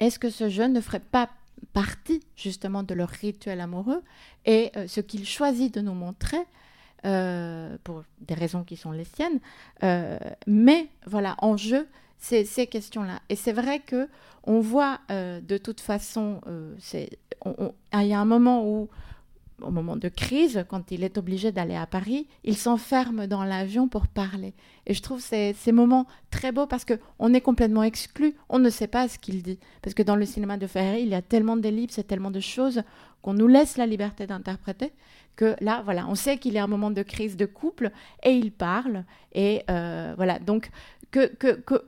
[0.00, 1.30] Est-ce que ce jeu ne ferait pas
[1.72, 4.02] partie justement de leur rituel amoureux
[4.44, 6.44] et euh, ce qu'il choisit de nous montrer
[7.04, 9.40] euh, pour des raisons qui sont les siennes
[9.82, 11.86] euh, mais voilà en jeu
[12.18, 13.20] c'est ces questions-là.
[13.28, 14.08] Et c'est vrai que
[14.44, 16.40] on voit de toute façon
[16.94, 18.88] il y a un moment où
[19.62, 23.88] au moment de crise, quand il est obligé d'aller à Paris, il s'enferme dans l'avion
[23.88, 24.54] pour parler.
[24.86, 28.86] Et je trouve ces, moments très beaux parce qu'on est complètement exclu, on ne sait
[28.86, 29.58] pas ce qu'il dit.
[29.82, 32.40] Parce que dans le cinéma de Ferreri, il y a tellement d'ellipses et tellement de
[32.40, 32.82] choses
[33.22, 34.92] qu'on nous laisse la liberté d'interpréter
[35.36, 37.90] que là, voilà, on sait qu'il a un moment de crise de couple
[38.22, 39.04] et il parle.
[39.32, 40.70] Et euh, voilà, donc
[41.10, 41.30] que,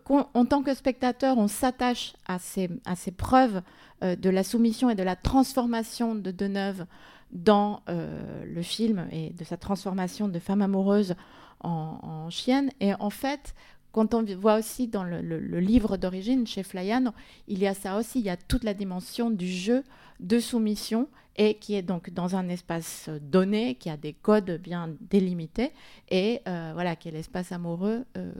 [0.08, 3.62] en tant que spectateur, on s'attache à ces, à ces preuves
[4.02, 6.86] euh, de la soumission et de la transformation de Deneuve
[7.32, 11.14] dans euh, le film et de sa transformation de femme amoureuse
[11.60, 12.70] en, en chienne.
[12.80, 13.54] Et en fait,
[13.92, 15.20] quand on voit aussi dans le,
[15.60, 17.10] livre d'origine chez Flaiano,
[17.46, 19.82] il y a ça aussi, il y a toute la dimension du jeu
[20.20, 24.94] de soumission et qui est donc dans un espace donné, qui a des codes bien
[25.00, 25.72] délimités
[26.10, 28.32] et euh, voilà, qui est l'espace amoureux euh,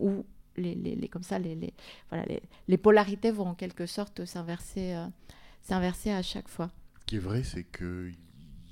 [0.00, 0.24] où
[0.56, 1.74] les, comme ça, les,
[2.08, 2.24] voilà,
[2.66, 4.96] les, polarités vont en quelque sorte s'inverser,
[5.60, 6.70] s'inverser à chaque fois.
[7.00, 8.10] Ce qui est vrai, c'est que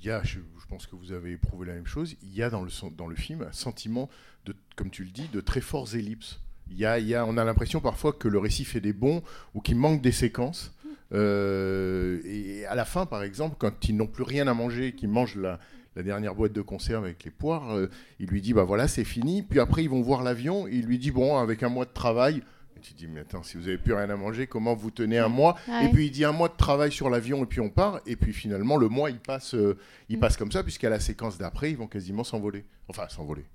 [0.07, 2.61] y a, je, pense que vous avez éprouvé la même chose, il y a dans
[2.61, 4.09] le, film un sentiment,
[4.45, 6.39] de, comme tu le dis, de très fortes ellipses.
[6.71, 9.21] Y a, y a, on a l'impression parfois que le récit fait des bons
[9.53, 10.73] ou qu'il manque des séquences.
[11.13, 15.09] Euh, et à la fin, par exemple, quand ils n'ont plus rien à manger, qu'ils
[15.09, 15.59] mangent la,
[15.95, 17.89] la dernière boîte de conserve avec les poires, euh,
[18.19, 19.43] il lui dit bah voilà c'est fini.
[19.43, 20.67] Puis après ils vont voir l'avion.
[20.67, 22.41] et Il lui dit bon avec un mois de travail.
[22.85, 25.27] Tu dis mais attends si vous avez plus rien à manger comment vous tenez un
[25.27, 25.55] mois?
[25.67, 25.85] Ouais.
[25.85, 27.99] Et puis il dit un mois de travail sur l'avion et puis on part.
[28.05, 29.77] Et puis finalement le mois il passe euh,
[30.09, 30.19] il Mm.
[30.19, 32.63] passe comme ça puisqu'à la séquence d'après ils vont quasiment s'envoler.
[32.87, 33.45] Enfin s'envoler.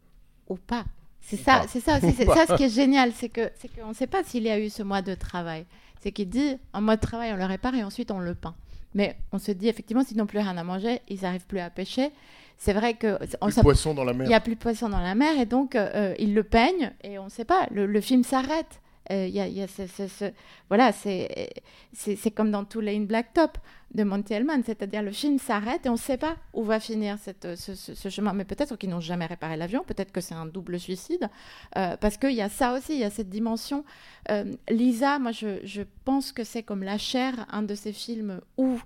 [0.49, 0.85] ou pas.
[1.21, 3.91] C'est ça, c'est ça aussi, c'est ça ce qui est génial, c'est que c'est qu'on
[3.91, 5.65] ne sait pas s'il y a eu ce mois de travail.
[6.01, 8.55] C'est qu'il dit un mois de travail on le répare et ensuite on le peint.
[8.95, 11.71] Mais on se dit effectivement s'ils n'ont plus rien à manger, ils n'arrivent plus à
[11.71, 12.11] pêcher.
[12.57, 14.27] C'est vrai que on Plus poissons dans la mer.
[14.27, 16.91] il n'y a plus de poissons dans la mer et donc euh, ils le peignent
[17.05, 17.67] et on ne sait pas.
[17.71, 18.81] Le, le film s'arrête.
[19.11, 20.33] Euh, y a, ce,
[20.69, 23.59] voilà, c'est comme dans tous les In Blacktop
[23.95, 27.19] de Monty Hellman, c'est-à-dire le film s'arrête et on ne sait pas où va finir
[27.21, 28.33] cette, ce, ce- chemin.
[28.33, 31.29] Mais peut-être qu'ils n'ont jamais réparé l'avion, peut-être que c'est un double suicide,
[31.77, 33.85] euh, parce qu'il y a ça aussi, il y a cette dimension.
[34.31, 38.41] Euh, Lisa, moi je, je pense que c'est comme La chair, un de ces films
[38.57, 38.79] où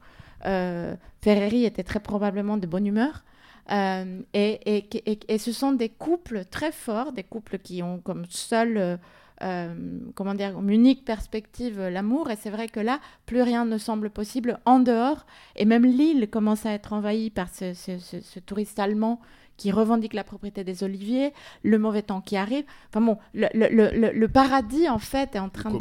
[0.47, 3.25] euh, Ferreri était très probablement de bonne humeur.
[3.71, 7.99] Euh, et, et, et- et ce sont des couples très forts, des couples qui ont
[7.99, 8.99] comme seule,
[9.43, 9.75] euh,
[10.15, 12.31] comment dire, comme unique perspective euh, l'amour.
[12.31, 15.27] Et c'est vrai que là, plus rien ne semble possible en dehors.
[15.57, 19.21] Et même l'île commence à être envahie par ce, ce- ce- ce touriste allemand
[19.57, 22.65] qui revendique la propriété des oliviers, le mauvais temps qui arrive.
[22.89, 25.79] Enfin bon, le, le- le- le- le paradis en fait est en train de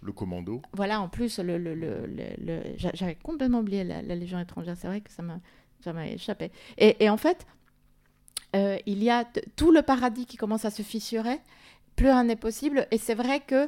[0.00, 0.60] le commando.
[0.72, 1.40] voilà, en plus,
[2.94, 4.76] j'avais complètement oublié la, la Légion étrangère.
[4.76, 5.22] C'est vrai que ça
[5.92, 6.50] m'a échappé.
[6.78, 7.46] Et, et en fait,
[8.56, 9.24] euh, il y a
[9.56, 11.38] tout le paradis qui commence à se fissurer.
[11.96, 12.86] Plus rien n'est possible.
[12.90, 13.66] Et c'est vrai que,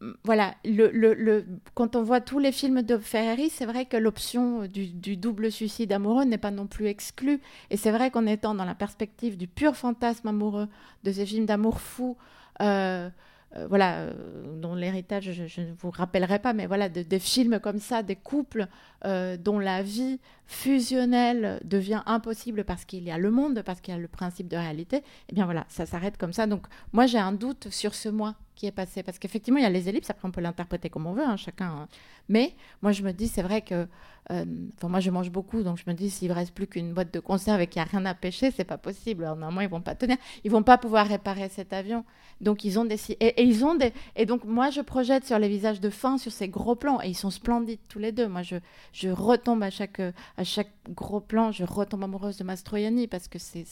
[0.00, 3.96] mm, voilà, le, le- quand on voit tous les films de Ferreri, c'est vrai que
[3.96, 7.40] l'option du, du double suicide amoureux n'est pas non plus exclue.
[7.70, 10.68] Et c'est vrai qu'en étant dans la perspective du pur fantasme amoureux,
[11.04, 12.16] de ces films d'amour fou,
[12.62, 13.10] euh,
[13.56, 14.12] euh, voilà, euh,
[14.60, 18.16] dont l'héritage, je, ne vous rappellerai pas, mais voilà, de- des films comme ça, des
[18.16, 18.66] couples
[19.04, 23.94] euh, dont la vie fusionnelle devient impossible parce qu'il y a le monde, parce qu'il
[23.94, 26.46] y a le principe de réalité, et bien voilà, ça s'arrête comme ça.
[26.46, 29.66] Donc moi, j'ai un doute sur ce mois qui est passé, parce qu'effectivement, il y
[29.66, 31.66] a les ellipses, après on peut l'interpréter comme on veut, hein, chacun.
[31.66, 31.88] hein.
[32.28, 33.86] Mais moi, je me dis, c'est vrai que,
[34.30, 34.44] euh,
[34.76, 37.12] enfin, moi, je mange beaucoup, donc je me dis, s'il ne reste plus qu'une boîte
[37.12, 39.24] de conserve et qu'il n'y a rien à pêcher, c'est pas possible.
[39.24, 42.04] Alors, normalement, ils vont pas tenir, ils vont pas pouvoir réparer cet avion.
[42.40, 45.38] Donc ils ont des et, et ils ont des et donc moi je projette sur
[45.38, 48.26] les visages de fin sur ces gros plans et ils sont splendides tous les deux.
[48.26, 48.56] Moi je
[48.92, 53.38] je retombe à chaque à chaque gros plan, je retombe amoureuse de Mastroianni parce que
[53.38, 53.64] c'est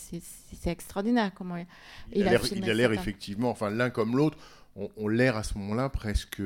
[0.67, 1.67] extraordinaire comment il,
[2.13, 2.21] Il,
[2.57, 4.39] Il a l'air, effectivement, enfin l'un comme l'autre,
[4.77, 6.41] ont, ont l'air à ce moment-là presque,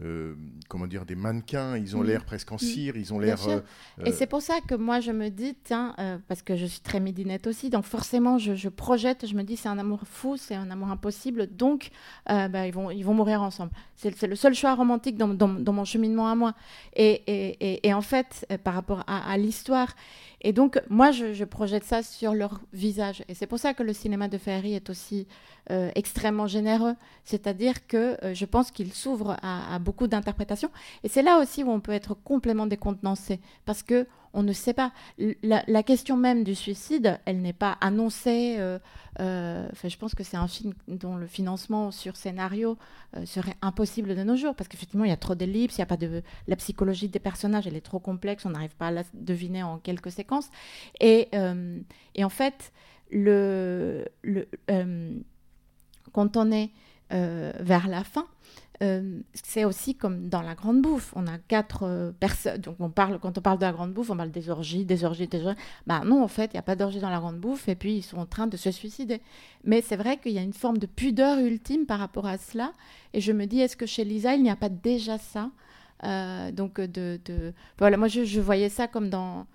[0.00, 0.34] euh,
[0.68, 1.76] comment dire, des mannequins.
[1.76, 2.96] Ils ont l'air presque en cire.
[2.96, 3.36] Ils ont l'air.
[3.50, 3.60] euh,
[4.06, 6.80] Et c'est pour ça que moi, je me dis, tiens, euh, parce que je suis
[6.80, 10.36] très midinette aussi, donc forcément, je, je projette, je me dis, c'est un amour fou,
[10.38, 11.90] c'est un amour impossible, donc
[12.30, 13.70] euh, bah, ils, vont, ils vont mourir ensemble.
[13.96, 16.54] C'est le seul choix romantique dans, dans- dans mon cheminement à moi.
[16.96, 19.94] Et, et- et- et en fait, euh, par rapport à, à l'histoire,
[20.42, 23.24] et donc, moi, je, je projette ça sur leur visage.
[23.28, 25.28] Et c'est pour ça que le cinéma de Ferry est aussi
[25.70, 26.96] euh, extrêmement généreux.
[27.24, 30.70] C'est-à-dire que euh, je pense qu'il s'ouvre à, à beaucoup d'interprétations.
[31.04, 33.40] Et c'est là aussi où on peut être complètement décontenancé.
[33.64, 34.92] Parce que on ne sait pas.
[35.42, 38.56] La, question même du suicide, elle n'est pas annoncée.
[38.58, 38.78] euh,
[39.20, 42.78] euh, je pense que c'est un film dont le financement sur scénario
[43.16, 44.54] euh, serait impossible de nos jours.
[44.54, 46.22] Parce qu'effectivement, il y a trop d'ellipses, il y a pas de.
[46.48, 49.78] La psychologie des personnages, elle est trop complexe, on n'arrive pas à la deviner en
[49.78, 50.48] quelques séquences.
[51.00, 51.78] Et, euh,
[52.18, 52.72] en fait,
[56.12, 56.70] quand on est
[57.10, 58.26] vers la fin,
[58.82, 61.12] euh, c'est aussi comme dans la grande bouffe.
[61.14, 62.60] On a quatre euh, personnes.
[62.60, 65.04] Donc on parle, quand on parle de la grande bouffe, on parle des orgies, des
[65.04, 65.58] orgies, des orgies.
[65.86, 67.68] Bah non, en fait, il n'y a pas d'orgie dans la grande bouffe.
[67.68, 69.20] Et puis ils sont en train de se suicider.
[69.64, 72.72] Mais c'est vrai qu'il y a une forme de pudeur ultime par rapport à cela.
[73.12, 75.50] Et je me dis, est-ce que chez Lisa, il n'y a pas déjà ça
[76.04, 76.80] Euh, Donc
[77.78, 79.46] voilà, moi je, voyais ça comme dans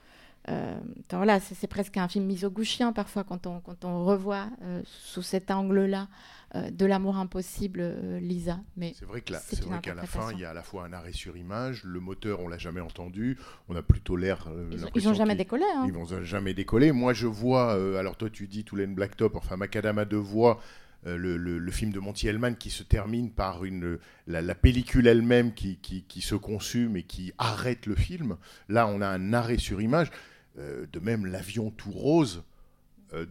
[1.12, 4.48] voilà, c'est presque un film misogouchien parfois quand on, quand on revoit
[4.86, 6.37] sous cet angle-là euh,
[6.72, 8.60] de l'amour impossible euh, Lisa.
[8.76, 10.50] Mais C'est vrai que là, C'est c'est une vrai qu'à la fin, il y a
[10.52, 13.38] à la fois un arrêt sur image, le moteur, on l'a jamais entendu,
[13.70, 14.48] on a plutôt l'air.
[14.48, 15.64] euh, ils, ont- ils l'impression ont jamais décollé.
[15.76, 15.84] hein.
[15.88, 16.92] Ils vont jamais décoller.
[16.92, 20.60] Moi, je vois, euh, alors toi, tu dis Toulen Blacktop, enfin, Macadam à deux voix,
[21.06, 24.56] euh, le, le- le film de Monty Hellman qui se termine par une, la, la
[24.56, 28.38] pellicule elle-même qui, qui, qui se consume et qui arrête le film.
[28.68, 30.10] Là, on a un arrêt sur image.
[30.58, 32.42] Euh, de même, l'avion tout rose, euh,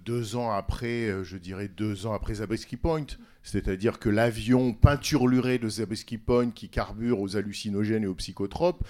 [0.05, 3.07] deux ans après, euh, je dirais deux ans après Zabriskie Point.
[3.43, 8.83] C'est-à-dire que l'avion peinturluré de Zabriskie Point qui carbure aux hallucinogènes et aux psychotropes,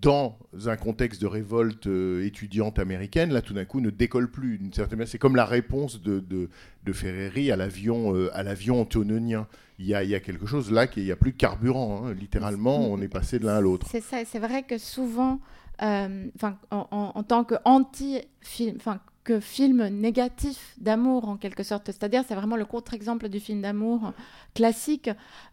[0.00, 4.60] dans un contexte de révolte euh, étudiante américaine, là tout d'un coup ne décolle plus.
[5.06, 6.48] C'est comme la réponse de,
[6.92, 8.88] Ferreri à l'avion euh, à l'avion.
[9.80, 12.06] Il y, a, quelque chose là qu'il n'y a plus de carburant.
[12.06, 12.14] hein.
[12.14, 13.86] Littéralement, on est passé de l'un à l'autre.
[13.90, 15.40] C'est vrai que souvent,
[15.82, 16.26] euh,
[16.70, 19.00] en, en- en tant que anti-film, enfin
[19.40, 24.12] film négatif d'amour en quelque sorte, c'est-à-dire c'est vraiment le contre-exemple du film d'amour
[24.54, 25.08] classique.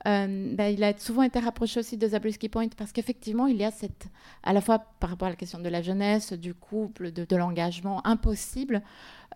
[0.08, 3.64] euh, ben, il a souvent été rapproché aussi de Zabriskie Point parce qu'effectivement il y
[3.64, 4.08] a cette,
[4.44, 8.06] à la fois par rapport à la question de la jeunesse, du couple, de, l'engagement
[8.08, 8.82] impossible,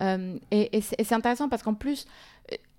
[0.02, 2.08] euh, et, c'est intéressant parce qu'en plus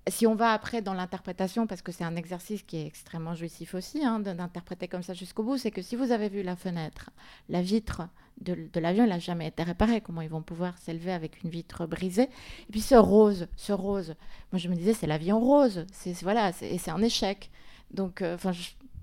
[0.09, 3.75] si on va après dans l'interprétation, parce que c'est un exercice qui est extrêmement jouissif
[3.75, 7.11] aussi, hein, d'interpréter comme ça jusqu'au bout, c'est que si vous avez vu la fenêtre,
[7.49, 8.03] la vitre
[8.41, 10.01] de, l'avion, elle n'a jamais été réparée.
[10.01, 12.29] Comment ils vont pouvoir s'élever avec une vitre brisée?
[12.69, 14.15] Et puis ce rose, ce rose,
[14.53, 15.87] moi je me disais, c'est l'avion rose.
[15.93, 17.51] C'est voilà, et c'est un échec.
[17.91, 18.37] Donc, euh,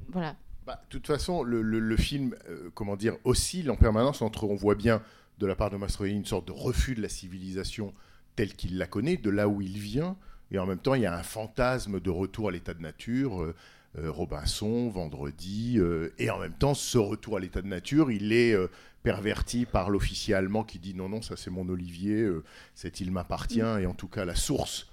[0.09, 0.35] voilà.
[0.65, 4.75] Bah, de toute façon, le film, euh, comment dire, oscille en permanence entre, on voit
[4.75, 5.01] bien
[5.37, 7.93] de la part de Mastroianni une sorte de refus de la civilisation
[8.35, 10.17] telle qu'il la connaît, de là où il vient,
[10.51, 13.41] et en même temps, il y a un fantasme de retour à l'état de nature.
[13.41, 13.55] euh,
[13.97, 18.31] euh, Robinson, Vendredi, euh, et en même temps, ce retour à l'état de nature, il
[18.31, 18.55] est
[19.01, 22.27] perverti par l'officier allemand qui dit non, non, ça c'est mon Olivier,
[22.75, 24.87] cette île m'appartient, et en tout cas la source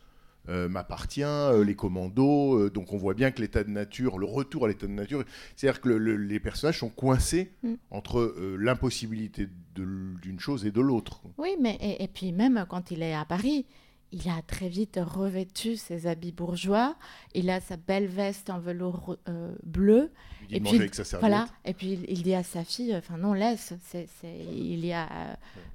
[0.48, 4.26] euh, m'appartient, euh, les commandos, euh, donc on voit bien que l'état de nature, le
[4.26, 5.24] retour à l'état de nature,
[5.56, 7.74] c'est-à-dire que le- le- les personnages sont coincés Mm.
[7.90, 11.20] entre l'impossibilité d'une chose et de l'autre.
[11.38, 13.66] Oui, mais et, et puis même quand il est à Paris,
[14.14, 16.94] il a très vite revêtu ses habits bourgeois.
[17.34, 20.12] Il a sa belle veste en velours euh, bleu.
[20.50, 21.30] Il Et puis, avec sa serviette.
[21.30, 21.48] Voilà.
[21.64, 23.72] Et puis il, il dit à sa fille, enfin non, laisse.
[24.22, 25.08] Il y a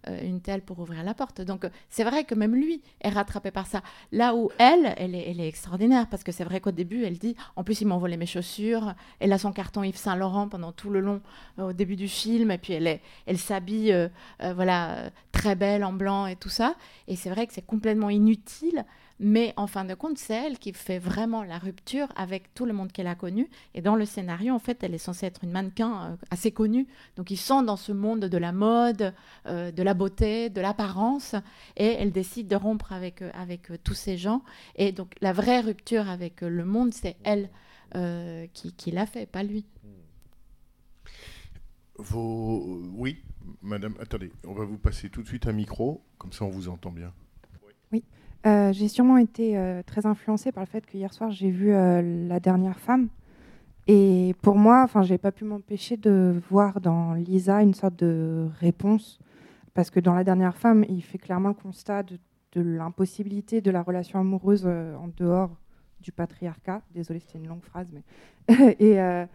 [0.08, 1.42] euh, une telle pour ouvrir la porte.
[1.42, 3.82] Donc c'est vrai que même lui est rattrapé par ça.
[4.12, 7.18] Là où elle, elle est, elle est extraordinaire parce que c'est vrai qu'au début, elle
[7.18, 8.94] dit, en plus il m'a volé mes chaussures.
[9.20, 11.22] Elle a son carton Yves Saint Laurent pendant tout le long
[11.58, 12.52] euh, au début du film.
[12.52, 14.10] Et puis elle, est, elle s'habille,
[14.40, 15.10] voilà,
[15.40, 16.76] très belle en blanc et tout ça.
[17.08, 18.86] Et c'est vrai que c'est complètement inutile.
[19.22, 22.74] Mais en fin de compte, c'est elle qui fait vraiment la rupture avec tout le
[22.74, 23.50] monde qu'elle a connu.
[23.74, 26.88] Et dans le scénario, en fait, elle est censée être une mannequin euh, assez connue.
[27.16, 29.14] Donc ils sont dans ce monde de la mode,
[29.46, 31.36] euh, de la beauté, de l'apparence.
[31.78, 34.42] Et elle décide de rompre avec, euh, avec tous ces gens.
[34.76, 37.50] Et donc la vraie rupture avec le monde, c'est elle
[38.54, 39.66] qui, qui l'a fait, pas lui.
[42.00, 42.82] Vos...
[42.96, 43.24] Oui,
[43.62, 46.70] madame, attendez, on va vous passer tout de suite un micro, comme ça on vous
[46.70, 47.14] entend bien.
[48.48, 51.74] Euh, j'ai sûrement été euh, très influencée par le fait que hier soir j'ai vu
[51.74, 53.10] euh, La dernière femme.
[53.92, 58.48] Et pour moi, enfin, j'ai pas pu m'empêcher de voir dans Lisa une sorte de
[58.60, 59.20] réponse.
[59.74, 62.20] Parce que dans La dernière femme, il fait clairement le constat de,
[62.56, 65.58] l'impossibilité de la relation amoureuse euh, en dehors
[66.02, 66.82] du patriarcat.
[66.94, 67.88] Désolée, c'était une longue phrase.
[67.92, 69.26] Mais et, euh,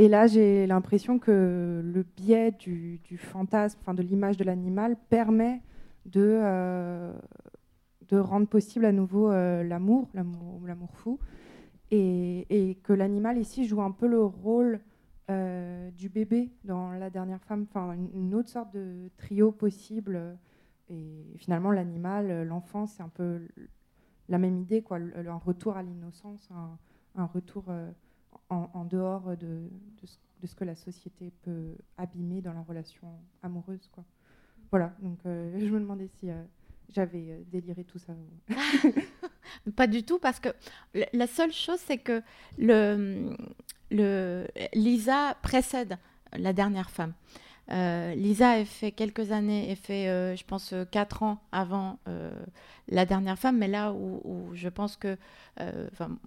[0.00, 5.60] et là, j'ai l'impression que le biais du, fantasme, enfin, de l'image de l'animal, permet
[6.06, 6.38] de.
[6.40, 7.12] euh,
[8.12, 11.20] rendre possible à nouveau euh, l'amour, l'amour, fou,
[11.90, 14.80] et, que l'animal ici joue un peu le rôle
[15.30, 20.38] euh, du bébé dans la dernière femme, enfin une, autre sorte de trio possible.
[20.88, 23.46] Et finalement, l'animal, l'enfant, c'est un peu
[24.30, 26.48] la même idée, quoi, un retour à l'innocence,
[27.16, 27.66] un, retour
[28.50, 29.70] en, dehors de,
[30.44, 33.08] ce, que la société peut abîmer dans la relation
[33.42, 34.04] amoureuse, quoi.
[34.70, 36.42] Voilà, donc euh, je me demandais si euh,
[36.88, 38.12] j'avais euh, déliré tout ça.
[39.76, 40.48] Pas du tout, parce que
[41.12, 42.22] la seule chose, c'est que
[42.58, 43.36] le,
[44.74, 45.98] Lisa précède
[46.32, 47.12] la dernière femme.
[47.72, 51.98] Euh, Lisa a fait quelques années, a fait, euh, je pense, euh, quatre ans avant
[52.88, 55.16] la dernière femme, mais là où, je pense que,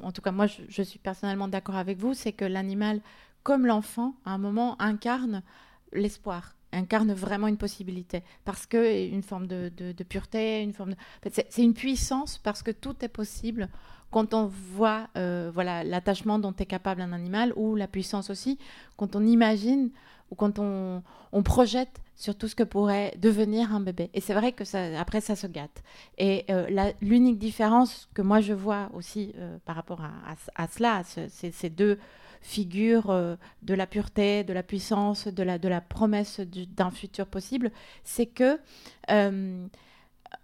[0.02, 3.02] en tout cas, moi, je, suis personnellement d'accord avec vous, c'est que l'animal,
[3.44, 5.44] comme l'enfant, à un moment, incarne
[5.92, 9.70] l'espoir, incarne vraiment une possibilité, parce que une forme de,
[10.08, 10.96] pureté, une forme
[11.30, 13.68] c'est- une puissance, parce que tout est possible
[14.10, 18.58] quand on voit voilà l'attachement dont est capable un animal, ou la puissance aussi,
[18.96, 19.90] quand on imagine
[20.34, 21.04] ou quand on,
[21.44, 24.10] projette sur tout ce que pourrait devenir un bébé.
[24.14, 25.84] Et c'est vrai que ça, après, ça se gâte.
[26.18, 26.68] Et euh,
[27.02, 30.36] l'unique différence que moi je vois aussi euh, par rapport à,
[30.68, 32.00] cela, à ce- ces, deux
[32.42, 37.72] figures euh, de la pureté, de la puissance, de la, promesse du- d'un futur possible,
[38.04, 38.60] c'est que...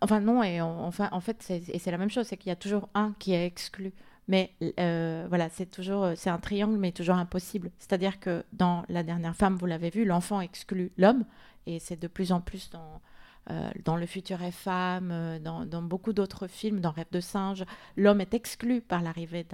[0.02, 3.14] enfin non, et en- fait, c'est la même chose, c'est qu'il y a toujours un
[3.20, 3.94] qui est exclu.
[4.30, 7.72] Mais euh, voilà, c'est toujours, euh, c'est un triangle, mais toujours impossible.
[7.80, 11.26] C'est-à-dire que dans La dernière femme, vous l'avez vu, l'enfant exclut l'homme,
[11.66, 13.02] et c'est de plus en plus dans,
[13.50, 17.66] euh, Le futur est femme, dans, dans beaucoup d'autres films, dans Rêve de singe,
[17.98, 19.48] l'homme est exclu par l'arrivée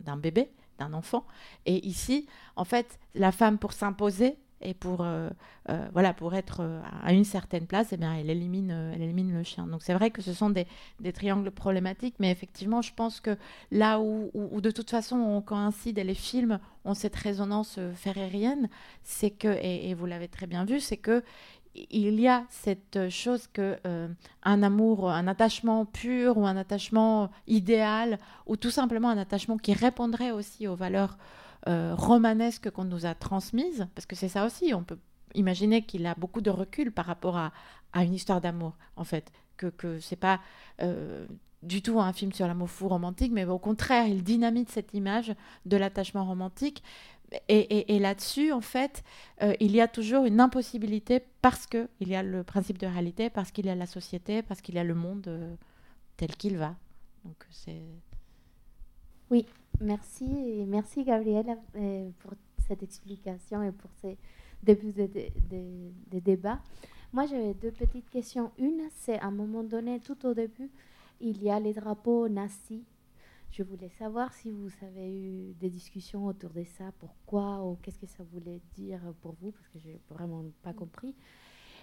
[0.00, 1.26] d'un bébé, d'un enfant.
[1.66, 2.26] Et ici,
[2.56, 5.28] en fait, la femme, pour s'imposer et pour, euh,
[5.68, 9.32] euh, voilà, pour être euh, à une certaine place, eh bien, elle, élimine, elle élimine
[9.32, 9.66] le chien.
[9.66, 10.66] Donc c'est vrai que ce sont des,
[11.00, 13.36] des triangles problématiques, mais effectivement, je pense que
[13.70, 18.68] là où, où- de toute façon on coïncide et les films ont cette résonance ferrérienne,
[19.02, 21.22] c'est que, et, et vous l'avez très bien vu, c'est que
[21.90, 23.78] il y a cette chose que
[24.42, 29.72] un amour, un attachement pur ou un attachement idéal ou tout simplement un attachement qui
[29.72, 31.16] répondrait aussi aux valeurs
[31.68, 34.98] euh, romanesques qu'on nous a transmises, parce que c'est ça aussi, on peut
[35.34, 37.52] imaginer qu'il a beaucoup de recul par rapport à,
[37.92, 40.40] à une histoire d'amour, en fait, que, que c'est pas
[40.80, 41.26] euh,
[41.62, 45.34] du tout un film sur l'amour fou romantique, mais au contraire, il dynamite cette image
[45.64, 46.82] de l'attachement romantique.
[47.48, 49.02] Et, et- là-dessus, en fait,
[49.42, 53.30] euh, il y a toujours une impossibilité parce qu'il y a le principe de réalité,
[53.30, 55.56] parce qu'il y a la société, parce qu'il y a le monde
[56.18, 56.76] tel qu'il va.
[57.24, 57.80] Donc c'est
[59.80, 62.32] Merci, et merci Gabrielle euh, pour
[62.68, 64.16] cette explication et pour ces
[64.62, 66.60] débuts de, de- de- débat.
[67.12, 68.52] Moi, j'avais deux petites questions.
[68.58, 70.70] Une, c'est à un moment donné, tout au début,
[71.20, 72.82] il y a les drapeaux nazis.
[73.50, 77.98] Je voulais savoir si vous avez eu des discussions autour de ça, pourquoi ou qu'est-ce
[77.98, 81.14] que ça voulait dire pour vous, parce que je n'ai vraiment pas compris.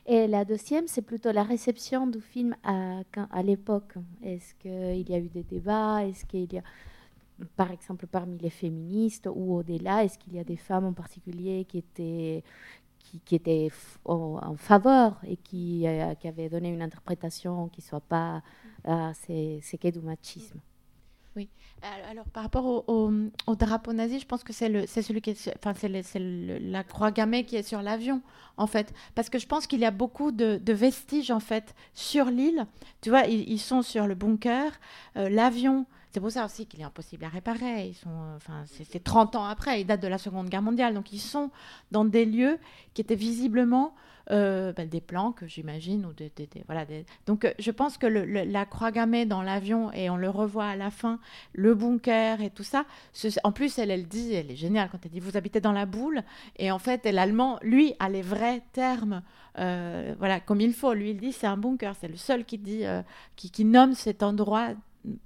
[0.07, 3.93] Et la deuxième, c'est plutôt la réception du film à l'époque.
[4.23, 6.03] Est-ce qu'il y a eu des débats?
[6.07, 6.63] Est-ce qu'il y a
[7.55, 11.65] par exemple parmi les féministes ou au-delà, est-ce qu'il y a des femmes en particulier
[11.65, 12.43] qui étaient,
[13.25, 13.69] qui, étaient
[14.05, 18.41] en, faveur et qui, euh, qui avaient donné une interprétation qui ne soit pas
[18.87, 20.59] euh, c'est c'est que du machisme?
[21.83, 23.11] Euh, Alors, par rapport au, au-
[23.47, 27.55] au drapeau nazi, je pense que c'est celui qui enfin, c'est la croix gammée qui
[27.55, 28.21] est sur l'avion,
[28.57, 32.25] en fait, parce que je pense qu'il y a beaucoup de, vestiges en fait sur
[32.25, 32.65] l'île.
[33.01, 34.71] Tu vois, ils, ils sont sur le bunker,
[35.17, 35.85] euh, l'avion.
[36.11, 37.87] C'est pour ça aussi qu'il est impossible à réparer.
[37.89, 40.61] Ils sont, euh, enfin, c'est c'est 30 ans après, ils datent de la Seconde Guerre
[40.63, 41.51] mondiale, donc ils sont
[41.91, 42.57] dans des lieux
[42.93, 43.93] qui étaient visiblement
[44.31, 46.31] euh, ben, des planques, j'imagine, ou des,
[46.67, 46.85] voilà.
[46.85, 50.65] des- Donc, euh, je pense que la croix gammée dans l'avion et on le revoit
[50.67, 51.19] à la fin
[51.53, 52.85] le bunker et tout ça.
[53.43, 55.87] En plus, elle, elle dit, elle est géniale quand elle dit vous habitez dans la
[55.87, 56.21] boule.
[56.57, 59.23] Et en fait, l'allemand, lui, a les vrais termes,
[59.57, 60.93] euh, voilà, comme il faut.
[60.93, 61.95] Lui, il dit c'est un bunker.
[61.99, 62.83] C'est le seul qui dit,
[63.35, 64.69] qui, qui nomme cet endroit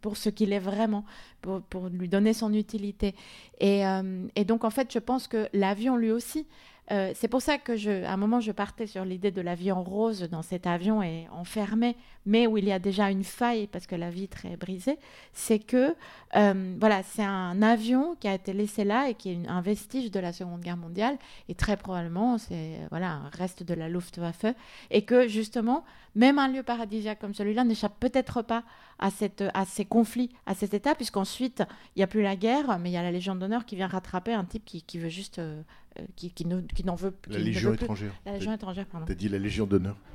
[0.02, 1.06] pour ce qu'il est vraiment,
[1.42, 3.16] pour, lui donner son utilité.
[3.60, 6.46] Et, euh, et donc, en fait, je pense que l'avion, lui aussi,
[6.92, 9.82] euh, c'est pour ça que, je, à un moment, je partais sur l'idée de l'avion
[9.84, 11.96] rose dans cet avion et enfermé,
[12.26, 14.98] mais où il y a déjà une faille parce que la vitre est brisée.
[15.32, 15.96] C'est que
[16.36, 20.12] euh, voilà, c'est un avion qui a été laissé là et qui est un vestige
[20.12, 21.18] de la Seconde Guerre mondiale
[21.48, 24.46] et très probablement c'est voilà un reste de la Luftwaffe
[24.90, 25.84] et que justement
[26.16, 28.64] même un lieu paradisiaque comme celui-là n'échappe peut-être pas
[29.04, 31.64] à cette à ces conflits, à cet état puisqu'ensuite
[31.95, 33.88] il n'y a plus la guerre mais il y a la Légion d'honneur qui vient
[33.88, 35.62] rattraper un type qui, qui veut juste euh,
[35.99, 37.84] euh, qui, qui ne- qui n'en veut La qui ne Légion plus.
[37.84, 38.14] étrangère.
[38.26, 39.06] La Légion étrangère, pardon.
[39.06, 39.97] T'as dit la Légion d'honneur.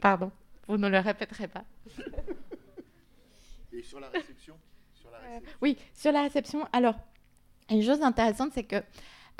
[0.00, 0.30] Pardon.
[0.68, 1.64] Vous ne le répéterez pas.
[3.72, 4.54] Et sur la réception,
[4.94, 5.52] sur la réception.
[5.62, 6.66] Oui, sur la réception.
[6.72, 6.94] Alors,
[7.70, 8.76] une chose intéressante, c'est que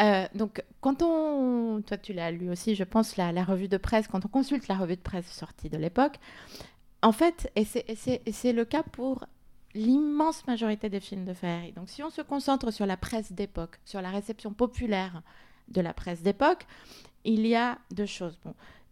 [0.00, 3.76] euh, donc quand on, toi tu l'as lu aussi, je pense la, la revue de
[3.76, 6.18] presse, quand on consulte la revue de presse sortie de l'époque,
[7.02, 9.24] en fait, et c'est- le cas pour
[9.74, 11.72] l'immense majorité des films de Ferrari.
[11.72, 15.22] Donc, si on se concentre sur la presse d'époque, sur la réception populaire
[15.68, 16.66] de la presse d'époque,
[17.24, 18.38] il y a deux choses.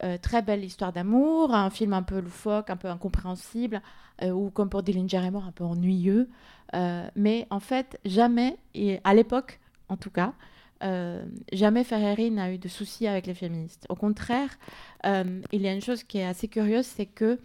[0.03, 3.81] Euh, très belle histoire d'amour, un film un peu loufoque, un peu incompréhensible,
[4.23, 6.29] euh, ou comme pour Dillinger et un peu ennuyeux.
[6.75, 10.35] Euh, mais en fait, jamais, et à l'époque en tout cas,
[10.83, 13.87] euh, jamais Ferreri n'a eu de soucis avec les féministes.
[13.89, 14.59] Au contraire,
[15.07, 17.39] euh, il y a une chose qui est assez curieuse, c'est que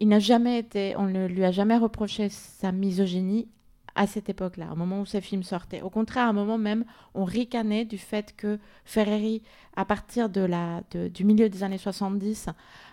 [0.00, 3.48] n'a jamais été, on ne lui a jamais reproché sa misogynie
[3.94, 5.82] à cette époque-là, au moment où ces films sortaient.
[5.82, 6.84] Au contraire, à un moment même,
[7.14, 9.42] on ricanait du fait que Ferreri,
[9.74, 12.46] à partir du milieu des années 70,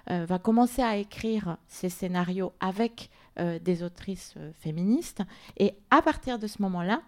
[0.10, 3.10] euh, va commencer à écrire ses scénarios avec
[3.64, 5.22] des autrices féministes.
[5.58, 7.02] Et à partir de ce moment-là,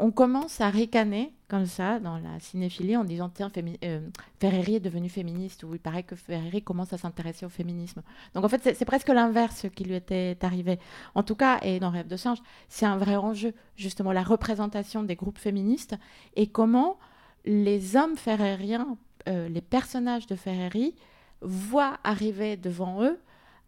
[0.00, 3.50] on commence à ricaner comme ça dans la cinéphilie en disant tiens
[3.84, 4.00] euh,
[4.38, 8.02] Ferreri est devenu féministe ou il paraît que Ferreri commence à s'intéresser au féminisme.
[8.34, 10.78] Donc en fait c'est- presque l'inverse qui lui était arrivé.
[11.14, 12.38] En tout cas et dans Rêve de singe
[12.68, 15.96] c'est un vrai enjeu justement la représentation des groupes féministes
[16.36, 16.96] et comment
[17.44, 18.96] les hommes ferrériens,
[19.28, 20.94] euh, les personnages de Ferreri
[21.42, 23.18] voient arriver devant eux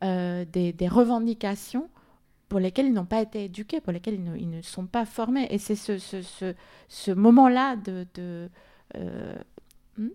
[0.04, 1.88] euh, des revendications
[2.52, 5.06] pour lesquelles ils n'ont pas été éduqués, pour lesquelles ils ne, ils ne sont pas
[5.06, 5.46] formés.
[5.50, 6.54] Et c'est ce, ce, ce,
[6.86, 8.50] ce moment-là de, de,
[8.96, 9.34] euh,
[9.96, 10.08] hmm?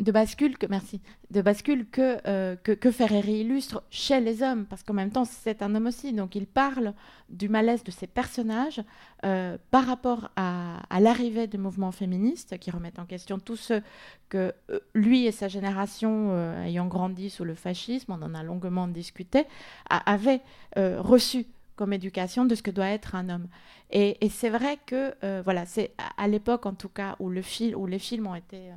[0.00, 0.56] De bascule.
[0.58, 1.00] Que merci.
[1.30, 5.24] De bascule que, euh, que que Ferreri illustre chez les hommes parce qu'en même temps
[5.24, 6.12] c'est un homme aussi.
[6.12, 6.94] Donc il parle
[7.28, 8.80] du malaise de ces personnages
[9.24, 13.82] euh, par rapport à, à l'arrivée du mouvement féministe qui remettent en question tout ce
[14.28, 14.52] que
[14.94, 16.12] lui et sa génération
[16.62, 19.44] ayant grandi sous le fascisme on en a longuement discuté
[19.90, 20.42] a- avaient
[20.76, 21.46] reçu
[21.78, 23.48] comme éducation de ce que doit être un homme
[23.90, 27.74] et, c'est vrai que euh, voilà c'est à, l'époque en tout cas où le fil
[27.74, 28.74] où les films ont été euh,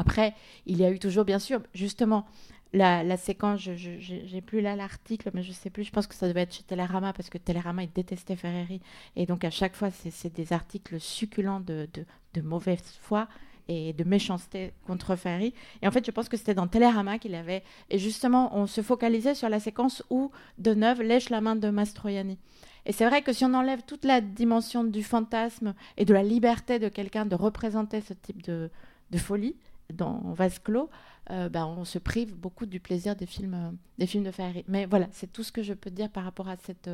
[0.00, 2.26] après, il y a eu toujours, bien sûr, justement,
[2.72, 6.26] la, séquence, je j'ai plus là l'article, mais je sais plus, je pense que ça
[6.26, 8.80] devait être chez Télérama, parce que Télérama, il détestait Ferreri.
[9.16, 11.86] Et donc, à chaque fois, c'est des articles succulents de,
[12.32, 13.28] de mauvaise foi
[13.68, 15.54] et de méchanceté contre Ferreri.
[15.82, 17.62] Et en fait, je pense que c'était dans Télérama qu'il avait...
[17.88, 22.38] Et justement, on se focalisait sur la séquence où Deneuve lèche la main de Mastroianni.
[22.86, 26.22] Et c'est vrai que si on enlève toute la dimension du fantasme et de la
[26.22, 28.70] liberté de quelqu'un de représenter ce type de,
[29.16, 29.56] folie,
[29.92, 30.88] dans vase clos,
[31.30, 34.64] euh, bah, on se prive beaucoup du plaisir des films, de Ferrari.
[34.68, 36.90] Mais voilà, c'est tout ce que je peux dire par rapport à cette,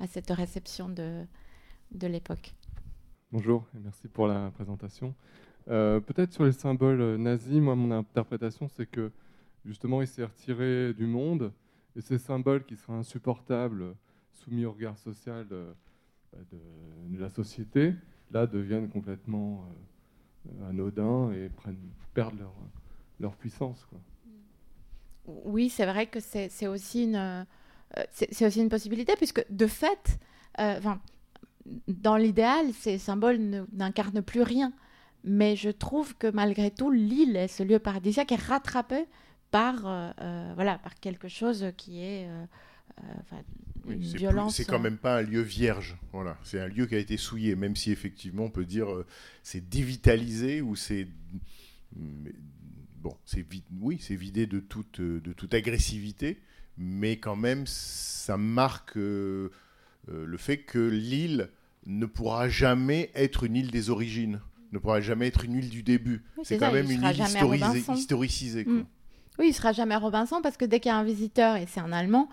[0.00, 1.24] à cette réception de,
[1.92, 2.54] de l'époque.
[3.32, 5.14] Bonjour et merci pour la présentation.
[5.68, 9.10] Euh, Peut-être sur les symboles euh, nazis, moi mon interprétation c'est que
[9.64, 11.52] justement il s'est retiré du monde
[11.96, 13.96] et ces symboles qui seraient insupportables,
[14.32, 15.72] soumis au regard social euh,
[16.32, 17.94] bah, de, la société,
[18.30, 19.64] là deviennent complètement
[20.68, 21.50] anodins et
[22.14, 22.54] perdent leur,
[23.18, 23.88] leur puissance.
[25.26, 27.46] Oui, c'est vrai que c'est aussi, une,
[28.20, 30.18] aussi une possibilité, puisque de fait,
[30.60, 30.78] euh,
[31.88, 34.72] dans l'idéal, ces symboles ne- n'incarnent plus rien.
[35.26, 39.04] Mais je trouve que malgré tout, l'île est ce lieu paradisiaque est rattrapé
[39.50, 42.44] par, euh, euh, voilà, par quelque chose qui est euh,
[43.20, 43.42] enfin,
[43.86, 44.56] Oui, une violence.
[44.56, 45.96] C'est quand même pas un lieu vierge.
[46.12, 48.88] Voilà, c'est un lieu qui a été souillé, même si effectivement on peut dire
[49.42, 51.08] c'est dévitalisé ou c'est
[51.92, 53.44] bon, c'est
[53.80, 56.40] oui, c'est vidé de toute de toute agressivité,
[56.78, 58.96] mais quand même ça marque
[60.08, 61.50] euh, le fait que l'île
[61.86, 64.40] ne pourra jamais être une île des origines,
[64.72, 66.22] ne pourra jamais être une île du début.
[66.36, 67.94] Oui, c'est quand ça, même une jamais historisée, Robinson.
[67.94, 68.64] historicisée.
[68.64, 68.72] quoi.
[68.74, 68.86] Mm.
[69.38, 71.80] Oui, il sera jamais Robinson parce que dès qu'il y a un visiteur et c'est
[71.80, 72.28] un Allemand,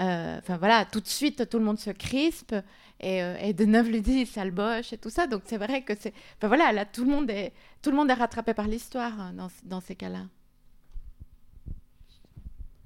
[0.00, 2.54] euh, enfin voilà, tout de suite tout le monde se crispe
[3.00, 5.26] et, euh, et Deneuve lui dit sale boche et tout ça.
[5.26, 8.08] Donc c'est vrai que c'est, enfin voilà, là tout le monde est, tout le monde
[8.10, 10.26] est rattrapé par l'histoire hein, dans, dans ces cas-là.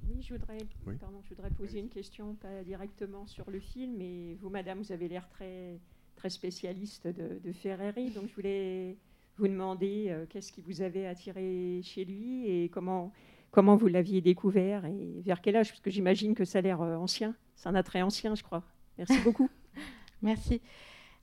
[0.08, 0.94] Oui, je voudrais, Oui.
[0.98, 4.92] pardon, je voudrais poser une question, pas directement sur le film, mais vous, madame, vous
[4.92, 5.78] avez l'air très,
[6.18, 8.96] très spécialiste de, de Ferreri, donc je voulais
[9.38, 13.12] vous demander euh, qu'est-ce qui vous avait attiré chez lui et comment,
[13.52, 16.82] comment vous l'aviez découvert et vers quel âge, parce que j'imagine que ça a l'air
[16.82, 18.64] euh, ancien, c'est un attrait ancien, je crois.
[18.98, 19.48] Merci beaucoup.
[20.22, 20.60] Merci.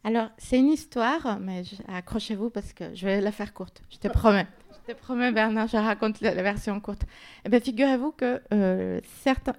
[0.05, 3.81] Alors c'est une histoire, mais accrochez-vous parce que je vais la faire courte.
[3.89, 4.47] Je te promets.
[4.87, 7.03] Je te promets, Bernard, je raconte la, version courte.
[7.43, 9.01] Eh bien, figurez-vous que euh,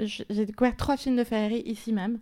[0.00, 2.20] j'ai découvert trois films de Ferrari ici même,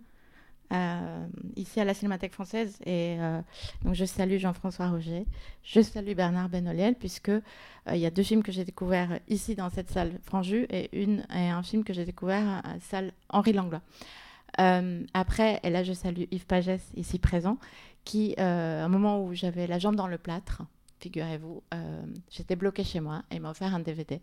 [0.73, 2.77] euh, ici à la Cinémathèque française.
[2.85, 3.41] Et euh,
[3.83, 5.25] donc, je salue Jean-François Roger,
[5.63, 7.41] je salue Bernard Benoliel, puisque euh,
[7.91, 11.25] il y a deux films que j'ai découverts ici dans cette salle Franju et, une,
[11.33, 13.81] et un film que j'ai découvert à la salle Henri Langlois.
[15.13, 17.57] Après, et là, je salue Yves Pagès, ici présent,
[18.05, 20.61] qui, à un moment où j'avais la jambe dans le plâtre,
[20.99, 21.61] figurez-vous,
[22.31, 24.21] j'étais bloquée chez moi et m'a offert un DVD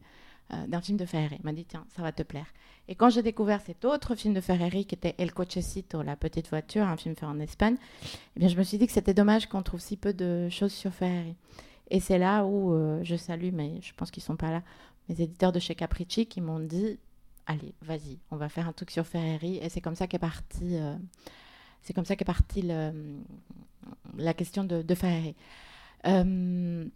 [0.55, 1.37] euh, d'un film de Ferreri.
[1.39, 2.47] Il m'a dit, tiens, ça va te plaire.
[2.89, 6.49] Et quand j'ai découvert cet autre film de Ferreri qui était El Cochecito, La Petite
[6.49, 7.77] Voiture, un film fait en Espagne,
[8.37, 10.73] eh bien, je me suis dit que c'était dommage qu'on trouve si peu de choses
[10.73, 11.37] sur Ferreri.
[11.91, 14.63] Et c'est là où euh, je salue, mais je pense qu'ils sont pas là,
[15.09, 16.99] mes éditeurs de chez Capricci qui m'ont dit,
[17.47, 19.59] allez, vas-y, on va faire un truc sur Ferreri.
[19.59, 20.97] Et c'est comme ça qu'est parti, euh,
[21.83, 22.93] c'est comme ça qu'est parti le,
[24.17, 25.35] la question de, de Ferreri.
[26.07, 26.87] Euh,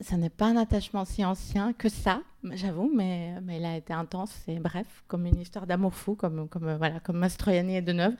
[0.00, 2.22] ça n'est pas un attachement si ancien que ça,
[2.52, 6.48] j'avoue, mais, mais il a été intense et bref, comme une histoire d'amour fou, comme,
[6.48, 8.14] comme, euh, voilà, comme Mastroianni et Deneuve.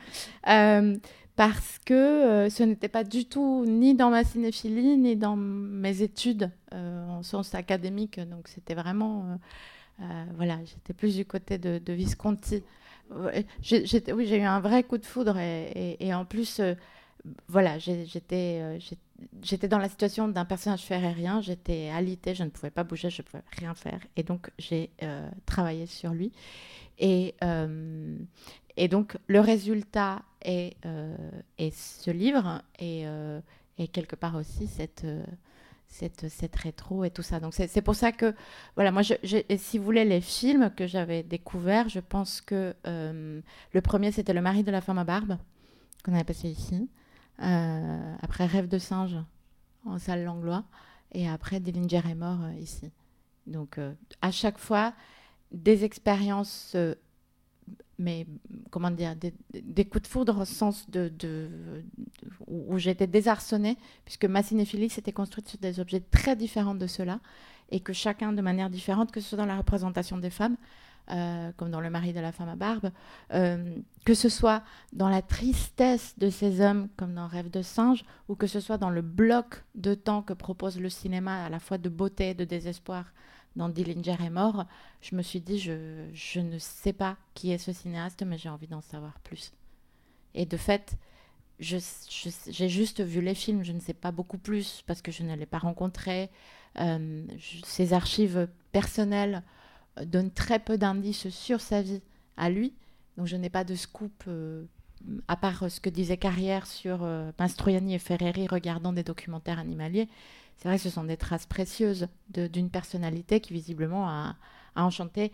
[0.49, 0.97] Euh,
[1.37, 6.03] parce que euh, ce n'était pas du tout ni dans ma cinéphilie, ni dans mes
[6.03, 8.19] études euh, en sciences académiques.
[8.19, 9.39] Donc c'était vraiment.
[10.37, 12.65] voilà, j'étais plus du côté de, Visconti.
[13.11, 16.61] Oui, j'ai eu un vrai coup de foudre et, en plus,
[17.47, 18.79] voilà, j'étais
[19.43, 23.23] j'étais dans la situation d'un personnage ferrérien, j'étais alité, je ne pouvais pas bouger, je
[23.23, 24.01] ne pouvais rien faire.
[24.17, 26.33] Et donc, j'ai euh, travaillé sur lui.
[26.99, 28.17] Et, euh,
[28.77, 31.17] et donc, le résultat est, euh,
[31.59, 33.05] ce livre et,
[33.93, 35.07] quelque part aussi cette,
[35.87, 37.39] cette, cette rétro et tout ça.
[37.39, 38.35] Donc, c'est pour ça que,
[38.75, 44.11] voilà, moi, si vous voulez, les films que j'avais découverts, je pense que le premier,
[44.13, 45.39] c'était Le mari de la femme à barbe,
[46.05, 46.89] qu'on avait passé ici.
[47.41, 49.17] Euh, après Rêve de singe
[49.85, 50.65] en salle Langlois.
[51.13, 52.91] Et après Dillinger est mort euh, ici.
[53.47, 54.93] Donc, euh, à chaque fois,
[55.53, 56.77] des expériences,
[57.99, 58.27] mais
[58.71, 61.11] comment dire, des, coups de foudre au sens de,
[62.47, 67.21] où j'étais désarçonnée, puisque ma cinéphilie s'était construite sur des objets très différents de ceux-là,
[67.71, 70.57] et que chacun de manière différente, que ce soit dans la représentation des femmes,
[71.11, 72.91] euh, comme dans Le mari de la femme à barbe,
[73.33, 78.05] euh, que ce soit dans la tristesse de ces hommes, comme dans Rêve de singe,
[78.29, 81.59] ou que ce soit dans le bloc de temps que propose le cinéma, à la
[81.61, 83.07] fois de beauté et de désespoir,
[83.57, 84.67] dans Dillinger est mort,
[85.01, 88.49] je me suis dit, je, je ne sais pas qui est ce cinéaste, mais j'ai
[88.49, 89.53] envie d'en savoir plus.
[90.35, 90.97] Et de fait,
[91.61, 95.35] j'ai juste vu les films, je ne sais pas beaucoup plus, parce que je ne
[95.35, 96.31] l'ai pas rencontré.
[96.79, 99.43] Euh, je- ses archives personnelles
[100.05, 102.03] donnent très peu d'indices sur sa vie
[102.37, 102.75] à lui.
[103.17, 104.65] Donc je n'ai pas de scoop, euh,
[105.27, 107.31] à part ce que disait Carrière sur euh,
[107.89, 110.09] et Ferreri regardant des documentaires animaliers.
[110.57, 114.37] C'est vrai que ce sont des traces précieuses d'une personnalité qui visiblement a,
[114.75, 115.33] enchanté.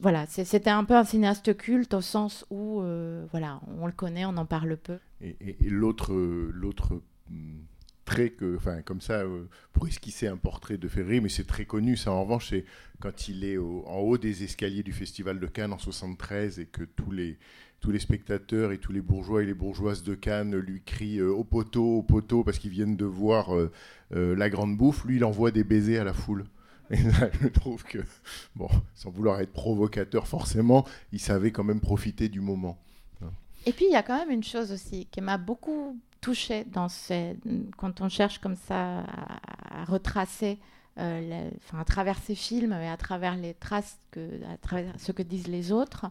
[0.00, 4.24] Voilà, c'était un peu un cinéaste culte au sens où, euh, voilà, on le connaît,
[4.24, 4.98] on en parle peu.
[5.20, 6.12] Et, et- et l'autre,
[8.08, 11.96] que, enfin, comme ça, euh, pour esquisser un portrait de Ferry, mais c'est très connu,
[11.96, 12.64] ça en revanche, c'est
[13.00, 16.82] quand il est en haut des escaliers du Festival de Cannes en 73 et que
[16.82, 17.38] tous les,
[17.80, 21.30] tous les spectateurs et tous les bourgeois et les bourgeoises de Cannes lui crient euh,
[21.30, 23.70] au poteau, au poteau, parce qu'ils viennent de voir euh,
[24.14, 26.44] euh, la grande bouffe, lui, il envoie des baisers à la foule.
[26.90, 27.98] Et là, je trouve que,
[28.56, 32.78] bon, sans vouloir être provocateur forcément, il savait quand même profiter du moment.
[33.66, 36.88] Et puis, il y a quand même une chose aussi qui m'a beaucoup touchée dans
[36.88, 37.36] ces...
[37.76, 40.58] quand on cherche comme ça à, retracer,
[40.98, 44.20] euh, à travers ces films et à travers les traces, que,
[44.52, 46.06] à travers ce que disent les autres,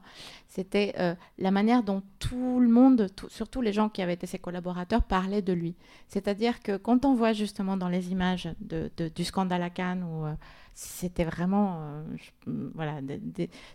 [0.47, 4.27] c'était euh, la manière dont tout le monde, tout- surtout les gens qui avaient été
[4.27, 5.75] ses collaborateurs, parlaient de lui.
[6.07, 10.25] C'est-à-dire que quand on voit justement dans les images de- du scandale à Cannes, où
[10.25, 10.33] euh,
[10.73, 13.01] c'était vraiment, je- voilà,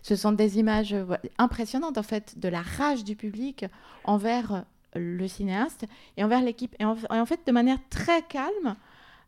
[0.01, 0.95] ce sont des images
[1.37, 3.65] impressionnantes en fait de la rage du public
[4.05, 4.63] envers
[4.95, 5.85] le cinéaste
[6.17, 6.75] et envers l'équipe.
[6.79, 8.75] Et, en- fait, de manière très calme,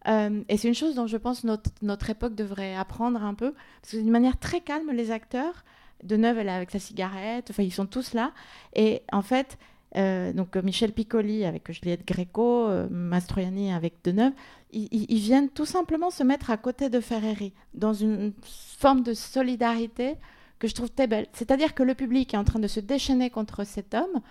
[0.08, 3.54] euh, et c'est une chose dont je pense notre, notre époque devrait apprendre un peu,
[3.82, 5.64] parce que d'une manière très calme, les acteurs,
[6.04, 8.32] Deneuve, elle est avec sa cigarette, enfin, ils sont tous là.
[8.76, 9.58] Et en fait,
[9.96, 14.34] euh, donc euh, Michel Piccoli avec Juliette Gréco, euh, Mastroianni avec Deneuve,
[14.72, 19.14] ils- ils viennent tout simplement se mettre à côté de Ferreri, dans une forme de
[19.14, 20.16] solidarité
[20.60, 21.28] que je trouve très belle.
[21.34, 24.22] C'est-à-dire que le public est en train de se déchaîner contre cet homme,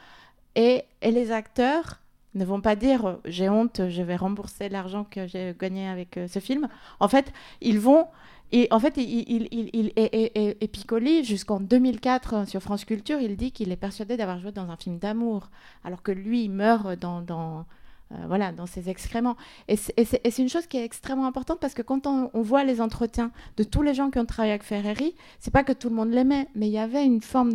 [0.57, 2.01] et, les acteurs
[2.35, 6.17] ne vont pas dire euh, j'ai honte, je vais rembourser l'argent que j'ai gagné avec
[6.17, 6.69] euh, ce film.
[7.01, 8.09] En fait, ils vont.
[8.53, 13.53] Et en fait, il, il, il, Piccoli, jusqu'en 2004, euh, sur France Culture, il dit
[13.53, 15.51] qu'il est persuadé d'avoir joué dans un film d'amour,
[15.85, 17.67] alors que lui, il meurt dans, dans,
[18.11, 19.37] voilà, dans ses excréments.
[19.69, 23.33] Et c'est une chose qui est extrêmement importante parce que quand on, voit les entretiens
[23.57, 26.11] de tous les gens qui ont travaillé avec Ferreri, c'est pas que tout le monde
[26.11, 27.55] l'aimait, mais il y avait une forme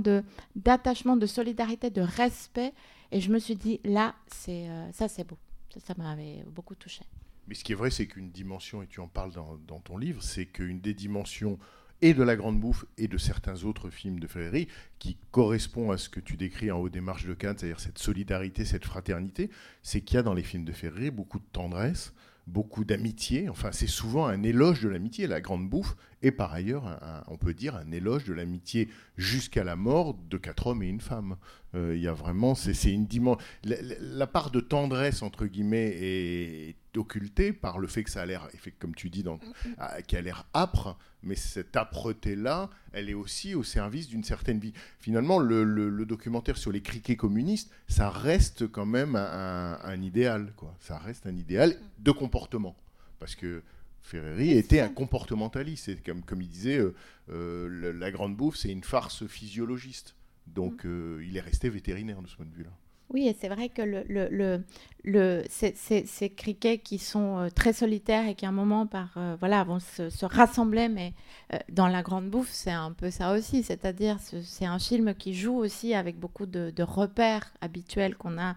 [0.56, 2.74] d'attachement, de solidarité, de respect.
[3.12, 5.38] Et je me suis dit, là, c'est euh, ça, c'est beau.
[5.78, 7.04] Ça, m'avait beaucoup touché.
[7.48, 10.22] Mais ce qui est vrai, c'est qu'une dimension, et tu en parles dans ton livre,
[10.22, 11.58] c'est qu'une des dimensions
[12.02, 14.68] et de La Grande Bouffe et de certains autres films de Ferreri
[15.00, 18.00] qui correspond à ce que tu décris en haut des marches de Cannes, c'est-à-dire cette
[18.00, 19.50] solidarité, cette fraternité,
[19.84, 22.14] c'est qu'il y a dans les films de Ferreri beaucoup de tendresse,
[22.48, 23.50] beaucoup d'amitié.
[23.50, 25.28] Enfin, c'est souvent un éloge de l'amitié.
[25.28, 28.90] La Grande Bouffe est par ailleurs, un- un- on peut dire, un éloge de l'amitié
[29.18, 31.38] jusqu'à la mort de quatre hommes et une femme.
[31.76, 33.40] Euh, Il y a vraiment, c'est une dimension.
[33.64, 38.50] La, part de tendresse entre guillemets est occultée par le fait que ça a l'air,
[38.80, 39.40] comme tu dis, dans,
[39.78, 40.98] ah, qui a l'air âpre.
[41.22, 44.74] Mais cette âpreté-là, elle est aussi au service d'une certaine vie.
[45.00, 49.80] Finalement, le, le- le documentaire sur les criquets communistes, ça reste quand même un, un-
[49.84, 50.76] un idéal, quoi.
[50.80, 52.76] Ça reste un idéal de comportement,
[53.20, 53.62] parce que
[54.10, 55.86] Ferreri était un comportementaliste.
[55.86, 56.96] C'est comme, comme il disait, euh,
[57.30, 60.16] euh, la grande bouffe, c'est une farce physiologiste.
[60.48, 62.72] Donc, euh, il est resté vétérinaire de ce point de vue-là.
[63.12, 64.64] Oui, et c'est vrai que le, le, le,
[65.04, 69.14] le- ces, ces- ces criquets qui sont très solitaires et qui à un moment par,
[69.18, 71.14] euh, voilà, vont se, se rassembler, mais
[71.54, 73.64] euh, dans la grande bouffe, c'est un peu ça aussi.
[73.64, 78.38] C'est-à-dire, ce- c'est un film qui joue aussi avec beaucoup de, de repères habituels qu'on
[78.38, 78.56] a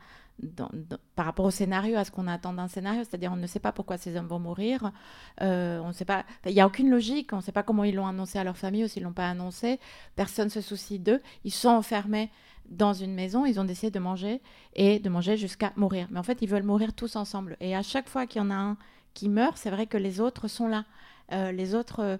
[1.14, 3.03] par rapport au scénario, à ce qu'on attend d'un scénario.
[3.05, 4.93] C'est-à-dire, on ne sait pas pourquoi ces hommes vont mourir.
[5.40, 6.24] euh, on ne sait pas.
[6.47, 7.32] Il n'y a aucune logique.
[7.32, 9.28] On ne sait pas comment ils l'ont annoncé à leur famille ou s'ils l'ont pas
[9.28, 9.78] annoncé.
[10.16, 11.20] Personne se soucie d'eux.
[11.45, 12.30] Ils sont enfermés
[12.68, 13.45] dans une maison.
[13.47, 14.40] Ils ont décidé de manger
[14.74, 16.09] et de manger jusqu'à mourir.
[16.11, 17.57] Mais en fait, ils veulent mourir tous ensemble.
[17.61, 18.76] Et à chaque fois qu'il y en a un
[19.14, 20.84] qui meurt, c'est vrai que les autres sont là.
[21.31, 22.16] Euh, les autres, euh,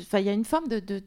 [0.00, 1.02] enfin, il y a une forme de, de-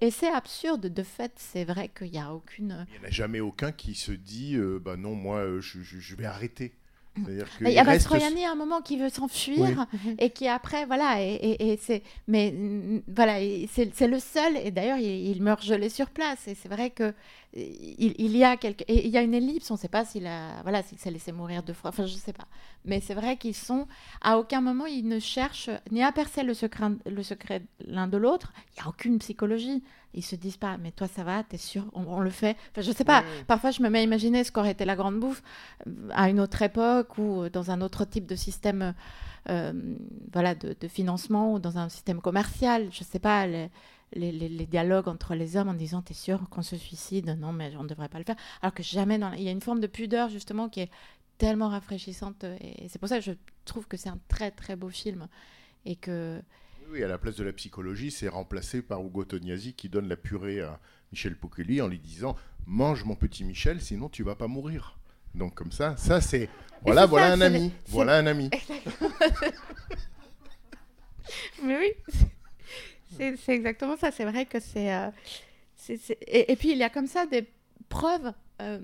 [0.00, 1.32] et c'est absurde de fait.
[1.36, 2.86] C'est vrai qu'il n'y a aucune.
[2.90, 5.80] Il n'y en a jamais aucun qui se dit euh, bah non, moi, euh, je,
[5.82, 6.74] je- je vais arrêter.
[7.16, 9.86] C'est-à-dire que Mais Il y a il reste- Mastroianni à un moment qui veut s'enfuir
[10.20, 12.54] et qui après, voilà, et, et- et c'est, mais
[13.08, 13.38] voilà,
[13.72, 14.56] c'est le seul.
[14.58, 16.46] Et d'ailleurs, il, il meurt gelé sur place.
[16.46, 17.12] Et c'est vrai que
[17.54, 19.70] il, il y a quelque, et il y a une ellipse.
[19.70, 21.90] On ne sait pas s'il a, voilà, s'il s'est laissé mourir de froid.
[21.90, 22.46] Enfin, je ne sais pas.
[22.84, 23.86] Mais c'est vrai qu'ils sont,
[24.20, 28.16] à aucun moment, ils ne cherchent ni à percer le secret, le secret l'un de
[28.16, 28.52] l'autre.
[28.76, 29.82] Il n'y a aucune psychologie.
[30.14, 32.56] Ils se disent pas, mais toi ça va, t'es sûr, on, on le fait.
[32.72, 33.22] Enfin, je sais pas.
[33.46, 35.42] Parfois, je me mets à imaginer ce qu'aurait été la grande bouffe
[35.86, 38.94] euh, à une autre époque ou euh, dans un autre type de système,
[39.50, 39.72] euh,
[40.32, 42.88] voilà, de, de financement ou dans un système commercial.
[42.90, 43.46] Je sais pas.
[43.46, 43.68] les-
[44.14, 47.36] les, les- les dialogues entre les hommes en disant t'es sûr qu'on se suicide?
[47.38, 48.36] Non mais on ne devrait pas le faire.
[48.62, 50.90] Alors que jamais dans il y a une forme de pudeur justement qui est
[51.38, 52.44] tellement rafraîchissante.
[52.44, 53.32] Et c'est pour ça que je
[53.64, 55.28] trouve que c'est un très très beau film.
[55.84, 56.42] Et que
[56.90, 60.16] Oui, à la place de la psychologie, c'est remplacé par Ugo Tognazzi qui donne la
[60.16, 60.80] purée à
[61.12, 62.34] Michel Poccoli en lui disant
[62.66, 64.98] Mange mon petit Michel, sinon tu vas pas mourir.
[65.34, 66.48] Donc comme ça, ça c'est
[66.82, 68.50] voilà, voilà ça, un ami, le- voilà un ami.
[71.62, 71.92] Mais oui,
[73.16, 74.10] c'est exactement ça.
[74.10, 74.92] C'est vrai que c'est.
[74.92, 75.10] euh,
[76.26, 77.46] et, et puis, il y a comme ça des
[77.88, 78.32] preuves.
[78.60, 78.80] euh,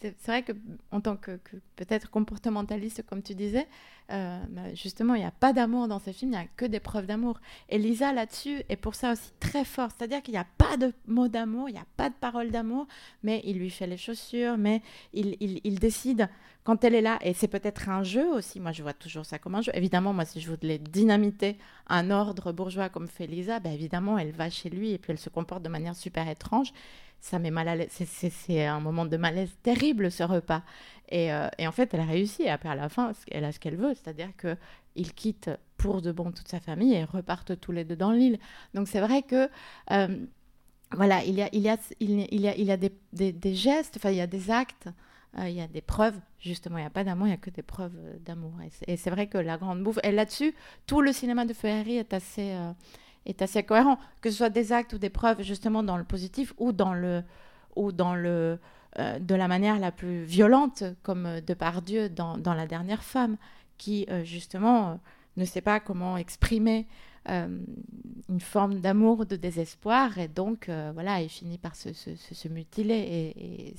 [0.00, 0.52] c'est vrai que
[0.90, 1.38] en tant que,
[1.76, 3.68] peut-être comportementaliste, comme tu disais,
[4.10, 6.64] euh, bah, justement, il n'y a pas d'amour dans ces films, il n'y a que
[6.64, 7.40] des preuves d'amour.
[7.68, 9.90] Et Lisa, là-dessus, est pour ça aussi très fort.
[9.96, 12.86] C'est-à-dire qu'il n'y a pas de mots d'amour, il n'y a pas de paroles d'amour,
[13.22, 14.82] mais il lui fait les chaussures, mais
[15.12, 16.28] il décide
[16.64, 17.18] quand elle est là.
[17.22, 18.60] Et c'est peut-être un jeu aussi.
[18.60, 19.72] Moi, je vois toujours ça comme un jeu.
[19.74, 24.32] Évidemment, moi, si je voulais dynamiter un ordre bourgeois comme fait Lisa, ben, évidemment, elle
[24.32, 26.72] va chez lui et puis elle se comporte de manière super étrange.
[27.22, 27.88] Ça met mal à l'aise.
[27.92, 30.62] C'est- un moment de malaise terrible, ce repas.
[31.08, 32.42] Et, euh, et en fait, elle a réussi.
[32.42, 33.94] Et après, à la fin, elle a ce qu'elle veut.
[33.94, 38.10] C'est-à-dire qu'il quitte pour de bon toute sa famille et repartent tous les deux dans
[38.12, 38.38] l'île.
[38.74, 39.48] Donc, c'est vrai que.
[39.92, 40.08] euh,
[40.94, 42.10] voilà, il y a, il y a, il
[42.40, 44.88] y a, il y a, des, des- des gestes, enfin, il y a des actes,
[45.38, 46.18] euh, il y a des preuves.
[46.40, 47.96] Justement, il n'y a pas d'amour, il n'y a que des preuves
[48.26, 48.52] d'amour.
[48.86, 50.54] Et c'est- vrai que la grande bouffe, et là-dessus,
[50.86, 52.54] tout le cinéma de Ferrari est assez,
[53.26, 56.52] est assez cohérent, que ce soit des actes ou des preuves, justement, dans le positif
[56.58, 57.22] ou dans le,
[57.76, 58.58] ou dans le,
[58.98, 63.36] euh, de la manière la plus violente, comme euh, Depardieu dans, dans La dernière femme,
[63.78, 65.00] qui, euh, justement,
[65.36, 66.86] ne sait pas comment exprimer
[67.28, 72.48] une forme d'amour ou de désespoir et donc voilà il finit par se, se- se-
[72.48, 73.74] mutiler et,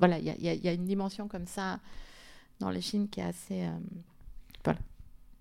[0.00, 1.78] voilà il y y y a une dimension comme ça
[2.58, 3.68] dans les films qui est assez
[4.64, 4.80] voilà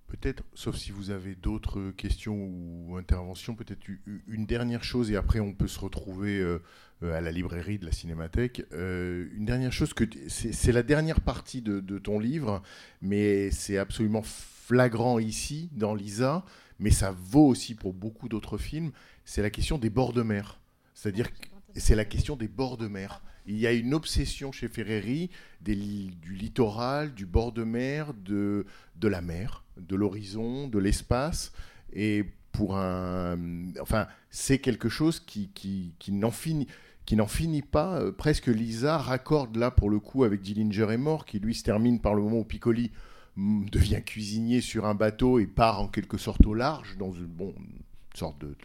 [0.07, 3.85] Peut-être, sauf si vous avez d'autres questions ou interventions, peut-être
[4.27, 6.63] une dernière chose, et après on peut se retrouver euh,
[7.03, 8.63] euh, à la librairie de la Cinémathèque.
[8.71, 12.63] Euh, une dernière chose, que c'est la dernière partie de, ton livre,
[13.01, 16.45] mais c'est absolument flagrant ici, dans Lisa,
[16.79, 18.91] mais ça vaut aussi pour beaucoup d'autres films,
[19.25, 20.61] c'est la question des bords de mer.
[20.93, 23.21] C'est-à-dire que c'est la question des bords de mer.
[23.45, 25.29] Il y a une obsession chez Ferreri
[25.59, 28.65] du littoral, du bord de mer, de
[29.01, 31.51] la mer, de l'horizon, de l'espace.
[31.93, 33.37] Et pour un.
[33.81, 36.67] Enfin, c'est quelque chose qui, qui, qui n'en finit.
[37.05, 40.97] Qui n'en finit pas, Euh, presque Lisa raccorde là pour le coup avec Dillinger est
[40.97, 42.91] mort, qui lui se termine par le moment où Piccoli
[43.37, 47.27] mm, devient cuisinier sur un bateau et part en quelque sorte au large, dans une,
[47.27, 47.81] bon, une
[48.13, 48.57] sorte de,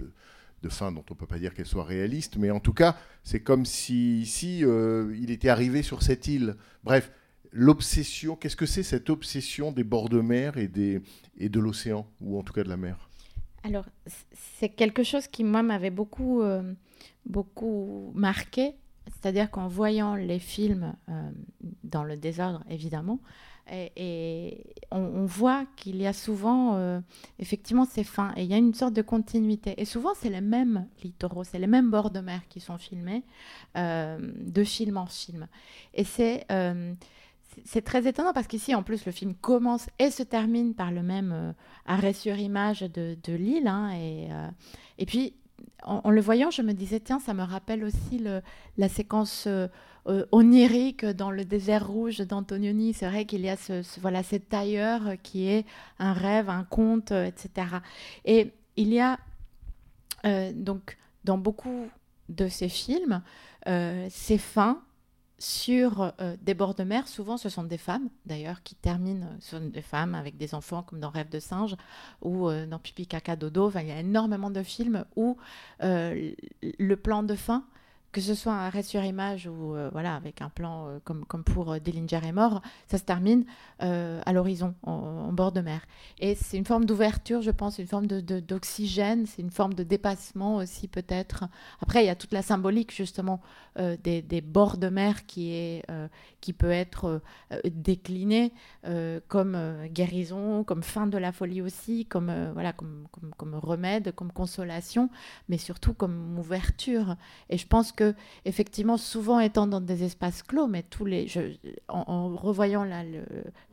[0.62, 2.96] de, fin dont on ne peut pas dire qu'elle soit réaliste, mais en tout cas,
[3.22, 6.56] c'est comme si ici, euh, il était arrivé sur cette île.
[6.82, 7.12] Bref,
[7.52, 11.00] l'obsession, qu'est-ce que c'est cette obsession des bords de mer et, des,
[11.36, 13.08] et de l'océan, ou en tout cas de la mer?
[13.62, 13.84] Alors,
[14.32, 16.74] c'est quelque chose qui, moi, m'avait beaucoup, euh,
[17.26, 18.74] beaucoup marqué.
[19.06, 21.30] C'est-à-dire qu'en voyant les films euh,
[21.84, 23.20] dans le désordre, évidemment,
[23.70, 27.00] et, on, voit qu'il y a souvent, euh,
[27.38, 29.80] effectivement, ces fins, et il y a une sorte de continuité.
[29.80, 33.22] Et souvent, c'est les mêmes littoraux, c'est les mêmes bords de mer qui sont filmés,
[33.76, 35.46] de film en film.
[35.94, 36.44] Et c'est...
[37.64, 41.02] c'est- très étonnant parce qu'ici, en plus, le film commence et se termine par le
[41.02, 41.52] même euh,
[41.86, 43.66] arrêt sur image de, de l'île.
[43.68, 44.48] hein, et, euh,
[44.98, 45.34] et puis,
[45.84, 48.18] en, le voyant, je me disais, tiens, ça me rappelle aussi
[48.78, 49.68] la séquence euh,
[50.32, 52.94] onirique dans le désert rouge d'Antonioni.
[52.94, 55.64] C'est vrai qu'il y a ce, ce- voilà, tailleur qui est
[55.98, 57.66] un rêve, un conte, etc.
[58.24, 59.18] Et il y a
[60.54, 61.88] donc dans beaucoup
[62.28, 63.22] de ces films,
[63.66, 64.82] ces fins
[65.42, 67.08] sur euh, des bords de mer.
[67.08, 70.54] Souvent, ce sont des femmes, d'ailleurs, qui terminent, euh, ce sont des femmes avec des
[70.54, 71.74] enfants, comme dans Rêve de singe
[72.20, 73.72] ou euh, dans Pipi Caca Dodo.
[73.74, 75.36] Il y a énormément de films où
[75.80, 77.64] le plan de fin,
[78.12, 81.24] que ce soit un arrêt sur image ou euh, voilà, avec un plan euh, comme,
[81.24, 83.44] comme pour euh, Dillinger est mort, ça se termine
[83.82, 85.80] euh, à l'horizon, en, bord de mer.
[86.18, 89.72] Et c'est une forme d'ouverture, je pense, une forme de- de- d'oxygène, c'est une forme
[89.72, 91.44] de dépassement aussi peut-être.
[91.80, 93.40] Après, il y a toute la symbolique justement
[94.04, 95.82] des, des bords de mer qui, est,
[96.42, 97.22] qui peut être
[97.64, 98.52] déclinée
[99.28, 99.56] comme
[99.86, 105.08] guérison, comme fin de la folie aussi, comme, voilà, comme, comme, comme remède, comme consolation,
[105.48, 107.16] mais surtout comme ouverture.
[107.48, 108.01] Et je pense que
[108.44, 111.56] effectivement, souvent étant dans des espaces clos, mais tous les, je-
[111.88, 113.02] en, revoyant là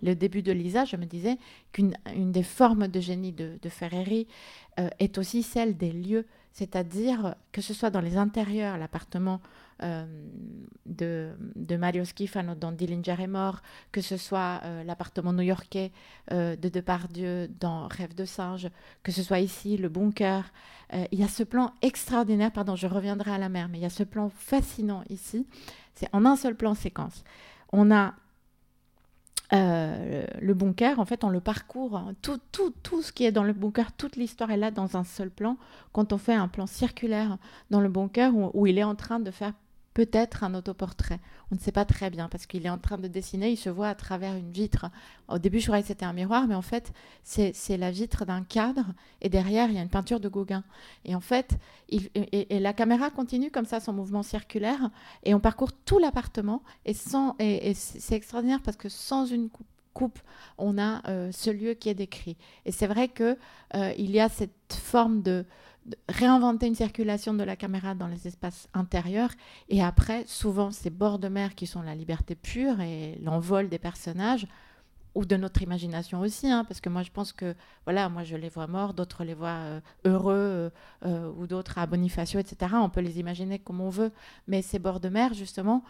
[0.01, 1.37] le, début de Lisa, je me disais
[1.71, 4.27] qu'une une des formes de génie de, Ferreri
[4.79, 9.41] euh, est aussi celle des lieux, c'est-à-dire que ce soit dans les intérieurs, l'appartement
[9.81, 13.61] de, de Mario Schifano dans Dillinger est mort,
[13.91, 15.91] que ce soit euh, l'appartement new-yorkais
[16.31, 18.69] euh, de Depardieu dans Rêve de singe,
[19.03, 20.51] que ce soit ici le bunker.
[20.93, 23.81] Euh, il y a ce plan extraordinaire, pardon, je reviendrai à la mer, mais il
[23.81, 25.45] y a ce plan fascinant ici.
[25.93, 27.23] C'est en un seul plan séquence.
[27.71, 28.15] On a
[29.51, 31.97] euh, le bunker, en fait, on le parcourt.
[31.97, 32.13] hein.
[32.21, 35.03] Tout, tout, tout ce qui est dans le bunker, toute l'histoire est là dans un
[35.03, 35.57] seul plan.
[35.91, 37.37] Quand on fait un plan circulaire
[37.69, 39.53] dans le bunker où il est en train de faire
[39.99, 41.19] peut-être un autoportrait.
[41.51, 43.69] On ne sait pas très bien parce qu'il est en train de dessiner, il se
[43.69, 44.85] voit à travers une vitre.
[45.27, 46.93] Au début, je croyais que c'était un miroir, mais en fait,
[47.23, 48.85] c'est la vitre d'un cadre
[49.19, 50.63] et derrière, il y a une peinture de Gauguin.
[51.03, 51.57] Et en fait,
[51.89, 54.89] et, la caméra continue comme ça son mouvement circulaire
[55.23, 59.49] et on parcourt tout l'appartement et sans et, c'est extraordinaire parce que sans une
[59.93, 60.19] coupe,
[60.57, 62.37] on a euh, ce lieu qui est décrit.
[62.65, 63.37] Et c'est vrai que
[63.75, 65.45] euh, il y a cette forme de
[66.07, 69.31] réinventer une circulation de la caméra dans les espaces intérieurs
[69.69, 73.79] et après souvent ces bords de mer qui sont la liberté pure et l'envol des
[73.79, 74.47] personnages
[75.15, 78.35] ou de notre imagination aussi, hein, parce que moi je pense que, voilà, moi je
[78.35, 80.69] les vois morts, d'autres les voient euh, heureux, euh,
[81.05, 82.73] euh, ou d'autres à Bonifacio, etc.
[82.75, 84.11] On peut les imaginer comme on veut,
[84.47, 85.83] mais ces bords de mer, justement,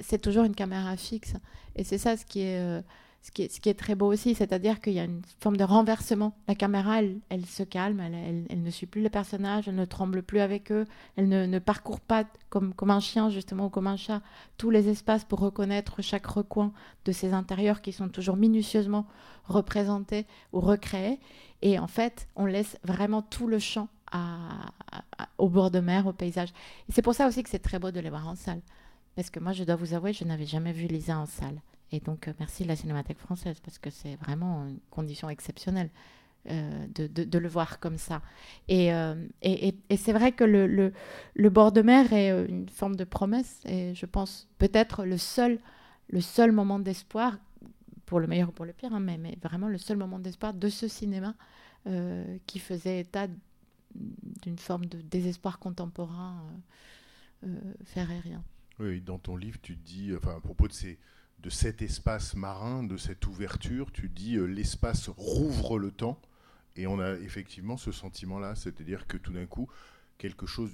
[0.00, 1.34] c'est toujours une caméra fixe.
[1.74, 2.82] Et c'est ça ce qui est,
[3.22, 6.34] ce qui est, très beau aussi, c'est-à-dire qu'il y a une forme de renversement.
[6.48, 10.40] La caméra, elle, se calme, elle, ne suit plus les personnages, elle ne tremble plus
[10.40, 14.22] avec eux, elle ne, parcourt pas comme, un chien, justement, ou comme un chat,
[14.56, 16.72] tous les espaces pour reconnaître chaque recoin
[17.04, 19.06] de ces intérieurs qui sont toujours minutieusement
[19.44, 21.20] représentés ou recréés.
[21.60, 23.88] Et en fait, on laisse vraiment tout le champ
[25.36, 26.48] au bord de mer, au paysage.
[26.88, 28.62] C'est pour ça aussi que c'est très beau de les voir en salle.
[29.14, 31.60] Parce que moi, je dois vous avouer, je n'avais jamais vu Lisa en salle.
[31.92, 35.90] Et donc, euh, merci la Cinémathèque française, parce que c'est vraiment une condition exceptionnelle
[36.50, 38.22] euh, de, le voir comme ça.
[38.68, 39.14] Et, euh,
[39.96, 40.92] c'est vrai que le,
[41.50, 45.58] bord de mer est une forme de promesse, et je pense peut-être le seul,
[46.08, 47.38] le seul moment d'espoir,
[48.06, 50.68] pour le meilleur ou pour le pire, hein, mais, vraiment le seul moment d'espoir de
[50.68, 51.34] ce cinéma
[52.46, 53.26] qui faisait état
[53.94, 56.44] d'une forme de désespoir contemporain
[57.84, 58.44] ferrérien.
[58.78, 60.98] Oui, dans ton livre, tu dis, enfin, à propos de, ces,
[61.42, 66.20] de cet espace marin, de cette ouverture, tu dis euh, l'espace rouvre le temps.
[66.76, 69.68] Et on a effectivement ce sentiment-là, c'est-à-dire que tout d'un coup,
[70.18, 70.70] quelque chose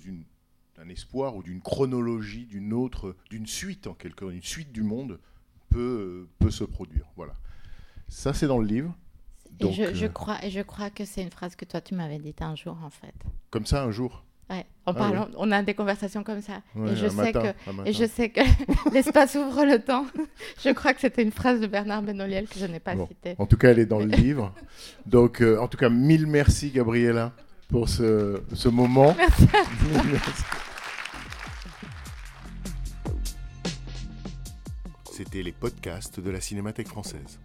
[0.76, 5.18] d'un espoir ou d'une chronologie, d'une autre, d'une suite en quelque une suite du monde
[5.70, 7.06] peut, euh, peut se produire.
[7.16, 7.34] Voilà.
[8.08, 8.94] Ça, c'est dans le livre.
[9.60, 11.94] Et je, je euh, crois, et je crois que c'est une phrase que toi tu
[11.94, 13.14] m'avais dite un jour en fait.
[13.50, 14.25] comme ça, un jour?
[14.48, 16.62] Ouais, en Ah parlant, on a des conversations comme ça.
[16.76, 17.90] Ouais, et je sais matin, que, un matin.
[17.90, 18.40] et je sais que
[18.92, 20.06] l'espace ouvre le temps.
[20.64, 23.08] je crois que c'était une phrase de Bernard Benoliel que je n'ai pas Bon.
[23.08, 23.34] citée.
[23.38, 24.54] En tout cas, elle est dans le livre.
[25.06, 27.32] Donc, euh, en tout cas, mille merci, Gabriella,
[27.68, 29.14] pour ce, ce moment.
[29.18, 30.02] Merci à toi.
[30.12, 30.42] Merci.
[35.12, 37.40] C'était les podcasts de la Cinémathèque française.